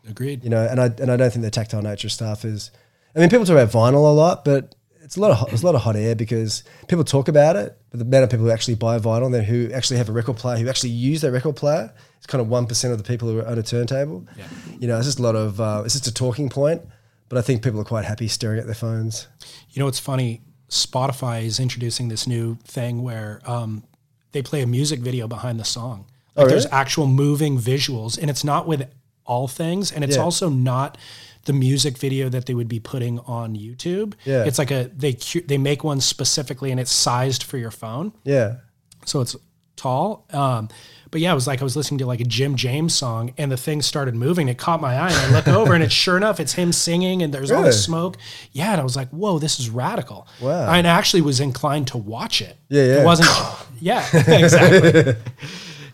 [0.08, 0.44] Agreed.
[0.44, 2.70] You know, and I and I don't think the tactile nature stuff is.
[3.16, 5.62] I mean, people talk about vinyl a lot, but it's a lot of hot, it's
[5.62, 8.46] a lot of hot air because people talk about it, but the amount of people
[8.46, 11.32] who actually buy vinyl, then who actually have a record player, who actually use their
[11.32, 11.92] record player,
[12.22, 14.24] it's kind of one percent of the people who are own a turntable.
[14.36, 14.44] Yeah.
[14.78, 16.82] You know, it's just a lot of uh, it's just a talking point,
[17.28, 19.26] but I think people are quite happy staring at their phones.
[19.70, 20.40] You know, what's funny.
[20.70, 23.82] Spotify is introducing this new thing where um,
[24.30, 26.06] they play a music video behind the song.
[26.36, 28.88] Like Oh, There's actual moving visuals, and it's not with
[29.26, 30.22] all things, and it's Yeah.
[30.22, 30.96] also not
[31.44, 34.14] the music video that they would be putting on YouTube.
[34.24, 34.44] Yeah.
[34.44, 35.12] It's like a they
[35.46, 38.58] they make one specifically, and it's sized for your phone, Yeah,
[39.04, 39.34] so it's
[39.76, 40.24] tall.
[40.32, 40.68] Um,
[41.12, 43.52] but yeah, it was like I was listening to like a Jim James song, and
[43.52, 44.48] the thing started moving.
[44.48, 47.22] It caught my eye, and I look over, and it's sure enough, it's him singing,
[47.22, 48.16] and there's all this smoke.
[48.50, 50.66] Yeah, and I was like, "Whoa, this is radical." Wow.
[50.66, 52.56] I actually was inclined to watch it.
[52.68, 53.00] Yeah, yeah.
[53.02, 53.28] It wasn't.
[53.80, 55.14] yeah, exactly.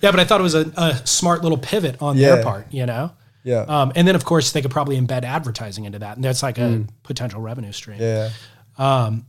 [0.01, 2.73] yeah, but I thought it was a, a smart little pivot on their part.
[2.73, 3.11] You know.
[3.45, 6.43] yeah, Um, and then, of course, they could probably embed advertising into that, and that's
[6.43, 8.01] like a potential revenue stream.
[8.01, 8.31] yeah.
[8.79, 9.27] Um,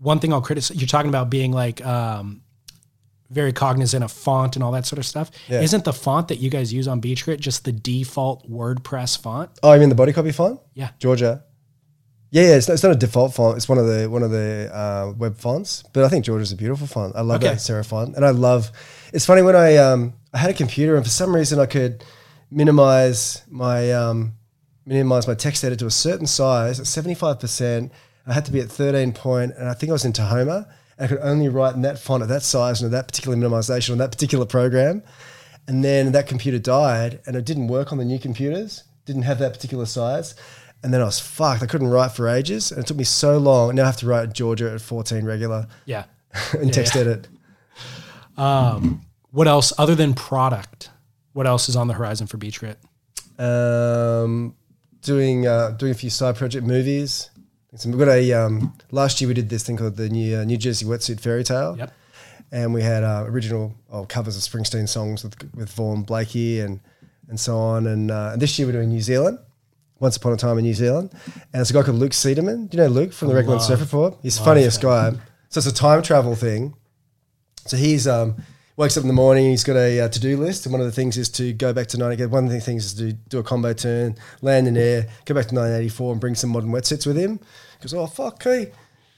[0.00, 2.42] One thing I'll criticize, you're talking about being like um,
[3.30, 5.30] very cognizant of font and all that sort of stuff.
[5.48, 5.60] Yeah.
[5.60, 9.50] Isn't the font that you guys use on Beach Grit just the default WordPress font?
[9.62, 10.60] Oh, I mean the body copy font?
[10.74, 10.90] Yeah.
[10.98, 11.44] Georgia.
[12.30, 12.54] Yeah, yeah.
[12.56, 13.56] It's not, it's not a default font.
[13.56, 15.82] It's one of the one of the uh, web fonts.
[15.92, 17.16] But I think Georgia's a beautiful font.
[17.16, 17.48] I love Okay.
[17.54, 18.70] that serif font, and I love.
[19.12, 22.04] It's funny when I um I had a computer, and for some reason I could
[22.50, 24.34] minimize my um
[24.84, 27.92] minimize my text editor to a certain size at seventy five percent.
[28.26, 30.66] I had to be at thirteen point, and I think I was in Tahoma.
[30.98, 33.92] I could only write in that font at that size and at that particular minimization
[33.92, 35.02] on that particular program.
[35.68, 39.38] And then that computer died and it didn't work on the new computers, didn't have
[39.38, 40.34] that particular size.
[40.82, 41.62] And then I was fucked.
[41.62, 42.72] I couldn't write for ages.
[42.72, 43.74] And it took me so long.
[43.74, 46.04] Now I have to write Georgia at 14 regular Yeah.
[46.52, 47.02] and text yeah.
[47.02, 47.28] edit.
[49.30, 50.90] What else other than product?
[51.32, 52.78] What else is on the horizon for Beach Grit?
[53.38, 54.54] Um,
[55.02, 57.30] doing, uh, doing a few side project movies.
[57.76, 60.44] So we've got a, um, last year we did this thing called the New, uh,
[60.44, 61.76] New Jersey Wetsuit Fairy Tale.
[61.78, 61.92] Yep.
[62.50, 66.80] and we had uh, original oh, covers of Springsteen songs with with Vaughan Blakey and
[67.28, 67.86] and so on.
[67.86, 69.38] And, uh, and this year we're doing New Zealand.
[70.00, 71.10] Once upon a time in New Zealand,
[71.52, 72.70] and it's a guy called Luke Cederman.
[72.70, 74.16] Do you know Luke from the Regular Surf Report?
[74.22, 75.10] He's the funniest guy.
[75.48, 76.76] So it's a time travel thing.
[77.66, 78.36] So he's um,
[78.78, 79.50] wakes up in the morning.
[79.50, 81.74] He's got a uh, to do list, and one of the things is to go
[81.74, 82.24] back to ninety.
[82.24, 85.46] One of the things is to do a combo turn, land in air, go back
[85.48, 87.38] to nineteen eighty four, and bring some modern wetsuits with him.
[87.78, 88.72] He goes, oh fuck, hey.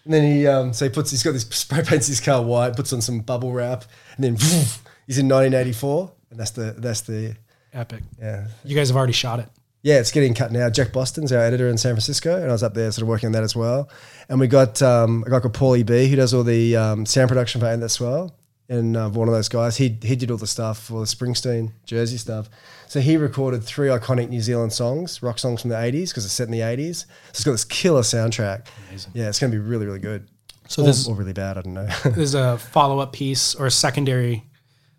[0.05, 2.75] And then he um, so he puts he's got this spray paints his car white,
[2.75, 3.85] puts on some bubble wrap,
[4.17, 4.37] and then
[5.07, 7.37] he's in nineteen eighty four, and that's the that's the
[7.73, 8.03] Epic.
[8.19, 9.49] yeah You guys have already shot it.
[9.83, 10.69] yeah, it's getting cut now.
[10.71, 13.27] Jack Boston's our editor in San Francisco, and I was up there sort of working
[13.29, 13.89] on that as well.
[14.29, 17.29] And we got um, a guy called Paulie B who does all the um, sound
[17.29, 18.35] production for Ain't That Swell.
[18.71, 21.73] And uh, one of those guys, he he did all the stuff for the Springsteen
[21.85, 22.49] Jersey stuff.
[22.87, 26.33] So he recorded three iconic New Zealand songs, rock songs from the '80s, because it's
[26.33, 27.05] set in the '80s.
[27.05, 28.67] So it's got this killer soundtrack.
[29.13, 30.29] Yeah, it's going to be really, really good.
[30.69, 31.89] So or, this or really bad, I don't know.
[32.05, 34.45] there's a follow up piece or a secondary,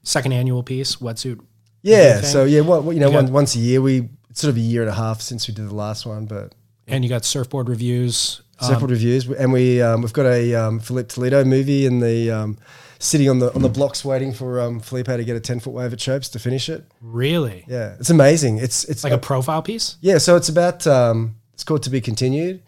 [0.04, 1.40] second annual piece, wetsuit.
[1.82, 4.42] yeah, so yeah, what, what- you know, You got- one, once a year we it's
[4.42, 6.56] sort of a year and a half since we did the last one, but
[6.88, 8.42] And you got surfboard reviews.
[8.60, 12.58] Um, reviews, and we um, we've got a um, Filipe Toledo movie in the um,
[13.02, 15.72] sitting on the on the blocks waiting for um, Filipe to get a ten foot
[15.74, 16.86] wave at Chopes to finish it.
[17.02, 17.66] really?
[17.68, 18.58] Yeah, it's amazing.
[18.60, 19.98] It's it's Like a profile piece?
[20.02, 20.18] yeah.
[20.20, 22.62] So it's about um, it's called to be continued,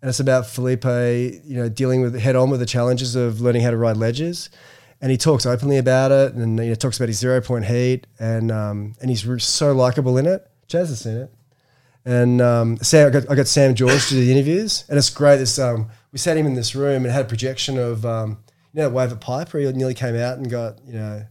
[0.00, 0.84] and it's about Filipe,
[1.44, 4.48] you know, dealing with head on with the challenges of learning how to ride ledges.
[5.02, 8.06] And he talks openly about it, and you know, talks about his zero point heat,
[8.18, 10.46] and um, and he's so likable in it.
[10.68, 11.30] Chas has seen it,
[12.04, 15.10] and um, Sam, I got, I got Sam George to do the interviews, and it's
[15.10, 15.38] great.
[15.38, 18.38] This um, we sat him in this room and had a projection of um,
[18.72, 21.22] you know wave a Pipe where he nearly came out and got you know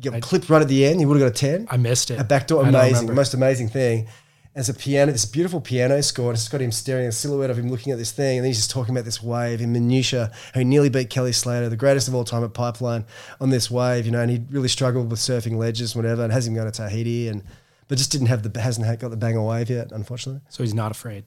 [0.00, 1.00] You get clipped right at the end.
[1.00, 1.66] You would have got a ten.
[1.70, 2.20] I missed it.
[2.20, 3.14] A backdoor, amazing, remember.
[3.14, 4.06] most amazing thing.
[4.54, 7.12] And it's a piano, this beautiful piano score, and it's got him staring at a
[7.12, 9.60] silhouette of him looking at this thing, and then he's just talking about this wave
[9.60, 13.04] in minutia, how he nearly beat Kelly Slater, the greatest of all time at Pipeline,
[13.40, 16.48] on this wave, you know, and he really struggled with surfing ledges, whatever, and has
[16.48, 17.44] him going to Tahiti, and
[17.86, 20.40] but just didn't have the hasn't got the banger wave yet, unfortunately.
[20.48, 21.24] so he's not afraid.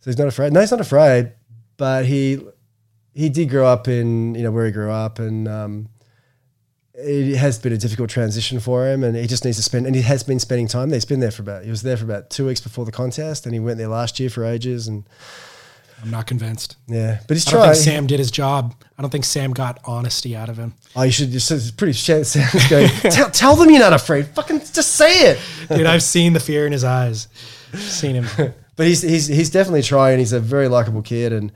[0.00, 0.52] So he's not afraid.
[0.52, 1.32] No, he's not afraid,
[1.76, 2.40] but he
[3.14, 5.88] he did grow up in you know where he grew up, and um,
[6.94, 9.86] it has been a difficult transition for him, and he just needs to spend.
[9.86, 10.96] And he has been spending time there.
[10.96, 11.64] He's been there for about.
[11.64, 14.20] He was there for about two weeks before the contest, and he went there last
[14.20, 15.04] year for ages, and
[16.02, 16.76] I'm not convinced.
[16.86, 17.20] yeah.
[17.28, 17.74] But he's I don't trying.
[17.74, 18.74] think Sam did his job.
[18.98, 20.74] I don't think Sam got honesty out of him.
[20.96, 21.50] oh, you should just.
[21.50, 21.92] It's pretty.
[21.92, 22.34] Sounds
[22.68, 22.88] going.
[22.88, 24.26] tell, tell them you're not afraid.
[24.28, 25.38] Fucking just say it.
[25.68, 27.28] Dude, I've seen the fear in his eyes.
[27.74, 28.54] Seen him.
[28.74, 30.18] But he's he's he's definitely trying.
[30.18, 31.52] He's a very likable kid, and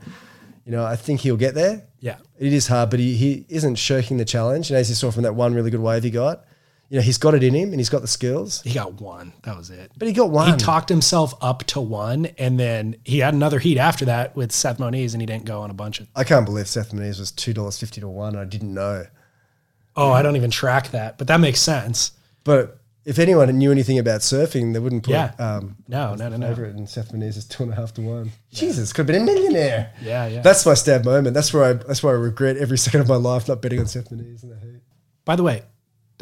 [0.67, 1.87] you know I think he'll get there.
[1.99, 2.17] Yeah.
[2.37, 4.69] It is hard, but he, he isn't shirking the challenge.
[4.69, 6.45] And as you saw from that one really good wave he got,
[6.89, 8.61] you know, he's got it in him and he's got the skills.
[8.61, 9.33] He got one.
[9.43, 9.91] That was it.
[9.97, 10.51] But he got one.
[10.51, 14.51] He talked himself up to one, and then he had another heat after that with
[14.51, 16.07] Seth Moniz, and he didn't go on a bunch of.
[16.15, 18.35] I can't believe Seth Moniz was two dollars fifty to one.
[18.35, 19.05] I didn't know.
[19.95, 22.11] Oh, I don't even track that, but that makes sense.
[22.43, 25.31] But if anyone knew anything about surfing, they wouldn't put Yeah.
[25.39, 26.47] um, No, no, no, no.
[26.49, 28.31] favorite and Seth Moniz is two and a half to one.
[28.51, 29.93] Jesus, could have been a millionaire.
[30.01, 30.41] Yeah, yeah.
[30.41, 31.33] That's my stab moment.
[31.33, 33.87] That's where I that's where I regret every second of my life not betting on
[33.87, 34.81] Seth Moniz in the heat.
[35.25, 35.63] By the way,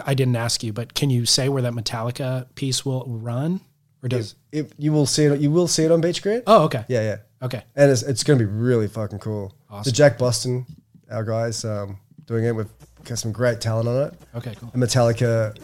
[0.06, 3.62] I didn't ask you, but can you say where that Metallica piece will run,
[4.04, 4.36] or does?
[4.52, 5.40] It, you will see it.
[5.42, 6.44] You will see it on Beach Grit.
[6.48, 6.86] Oh, okay.
[6.88, 7.18] Yeah, yeah.
[7.42, 7.64] Okay.
[7.76, 9.54] and it's, it's going to be really fucking cool.
[9.70, 9.92] Awesome.
[9.92, 10.66] So Jack Boston,
[11.12, 12.70] our guys, um, doing it with
[13.04, 14.14] got some great talent on it.
[14.36, 14.56] Okay.
[14.60, 14.72] Cool.
[14.74, 15.56] And Metallica,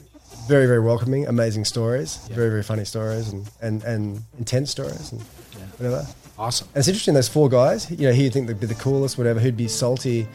[0.51, 5.21] very very welcoming, amazing stories, very very funny stories, and and, and intense stories, and
[5.77, 6.05] whatever.
[6.37, 6.67] Awesome.
[6.73, 7.89] And it's interesting those four guys.
[7.89, 9.39] You know, he'd think they'd be the coolest, whatever.
[9.39, 10.27] Who'd be salty,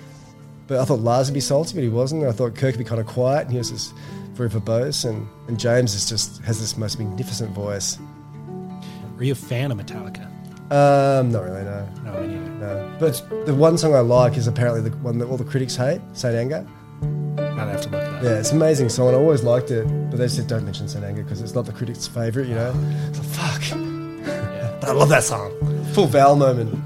[0.69, 2.25] but I thought Lars would be salty, but he wasn't.
[2.25, 3.95] I thought Kirk would be kind of quiet, and he was just
[4.33, 7.99] very verbose, and and James is just has this most magnificent voice.
[9.19, 10.25] Are you a fan of Metallica?
[10.73, 11.89] Um, not really, no.
[12.05, 12.51] No, me neither.
[12.59, 12.97] No.
[12.99, 16.01] But the one song I like is apparently the one that all the critics hate,
[16.15, 16.67] Saint Anger.
[17.57, 18.23] I'd have to look it up.
[18.23, 19.15] Yeah, it's an amazing song.
[19.15, 21.73] I always liked it, but they said don't mention Saint Anger because it's not the
[21.73, 22.73] critics' favorite, you know.
[23.13, 23.63] So fuck.
[24.81, 25.53] but I love that song.
[25.93, 26.79] Full Val moment.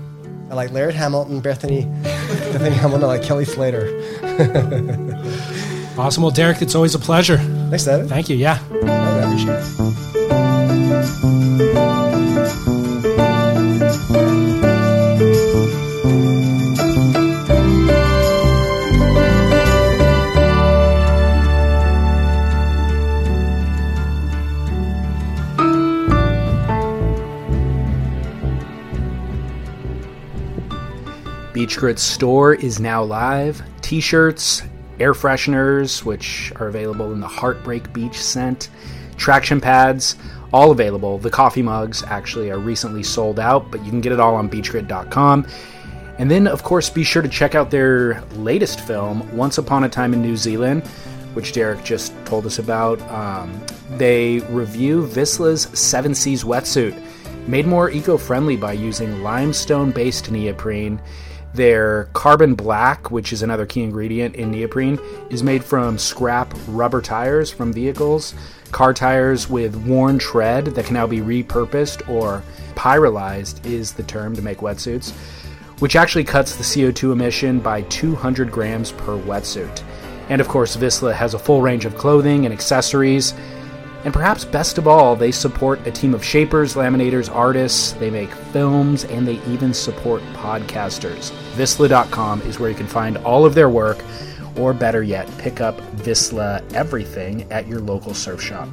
[0.50, 3.04] I like Laird Hamilton, Bethany, Bethany Hamilton.
[3.04, 3.86] I like Kelly Slater.
[5.98, 6.22] Awesome.
[6.22, 7.36] Well, Derek, it's always a pleasure.
[7.36, 8.08] Thanks, David.
[8.08, 8.36] Thank you.
[8.36, 8.58] Yeah.
[8.70, 9.89] I appreciate it.
[31.60, 33.62] Beach Grit's store is now live.
[33.82, 34.62] T shirts,
[34.98, 38.70] air fresheners, which are available in the Heartbreak Beach scent,
[39.18, 40.16] traction pads,
[40.54, 41.18] all available.
[41.18, 44.48] The coffee mugs actually are recently sold out, but you can get it all on
[44.48, 45.46] beachgrit.com.
[46.16, 49.88] And then, of course, be sure to check out their latest film, Once Upon a
[49.90, 50.86] Time in New Zealand,
[51.34, 53.02] which Derek just told us about.
[53.10, 53.60] Um,
[53.98, 56.98] they review Vissla's Seven Seas wetsuit,
[57.46, 60.98] made more eco friendly by using limestone based neoprene.
[61.54, 64.98] Their carbon black, which is another key ingredient in neoprene,
[65.30, 68.34] is made from scrap rubber tires from vehicles,
[68.70, 72.42] car tires with worn tread that can now be repurposed or
[72.74, 75.12] pyrolyzed is the term to make wetsuits
[75.80, 79.82] which actually cuts the CO2 emission by 200 grams per wetsuit.
[80.28, 83.34] And of course, Vissla has a full range of clothing and accessories.
[84.04, 88.32] And perhaps best of all, they support a team of shapers, laminators, artists, they make
[88.52, 91.30] films, and they even support podcasters.
[91.52, 94.02] Vissla.com is where you can find all of their work,
[94.56, 98.68] or better yet, pick up Vissla everything at your local surf shop.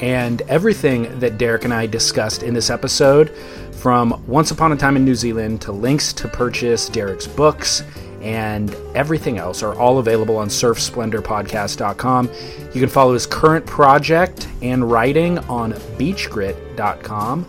[0.00, 3.34] And everything that Derek and I discussed in this episode,
[3.78, 7.82] from Once Upon a Time in New Zealand to links to purchase Derek's books
[8.22, 12.30] and everything else, are all available on surfsplendorpodcast.com.
[12.74, 17.48] You can follow his current project and writing on beachgrit.com.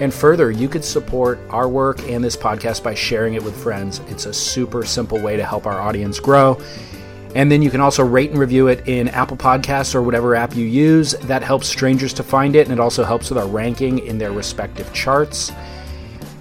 [0.00, 4.00] And further, you could support our work and this podcast by sharing it with friends.
[4.08, 6.60] It's a super simple way to help our audience grow.
[7.34, 10.56] And then you can also rate and review it in Apple Podcasts or whatever app
[10.56, 11.12] you use.
[11.22, 14.32] That helps strangers to find it, and it also helps with our ranking in their
[14.32, 15.52] respective charts.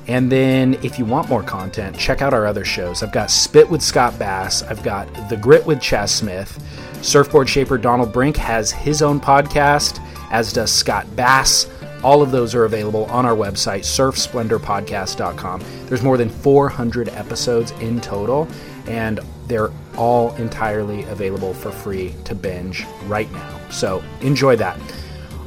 [0.08, 3.04] And then, if you want more content, check out our other shows.
[3.04, 6.58] I've got Spit with Scott Bass, I've got The Grit with Chas Smith.
[7.02, 10.00] Surfboard shaper Donald Brink has his own podcast,
[10.32, 11.70] as does Scott Bass.
[12.04, 15.64] All of those are available on our website, surfsplendorpodcast.com.
[15.88, 18.48] There's more than 400 episodes in total,
[18.88, 23.60] and they're all entirely available for free to binge right now.
[23.70, 24.80] So enjoy that.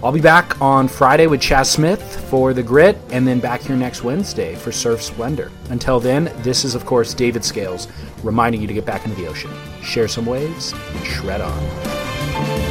[0.02, 3.76] I'll be back on Friday with Chas Smith for The Grit, and then back here
[3.76, 5.52] next Wednesday for Surf Splendor.
[5.68, 7.86] Until then, this is, of course, David Scales
[8.22, 9.50] reminding you to get back into the ocean,
[9.82, 12.69] share some waves, and shred on.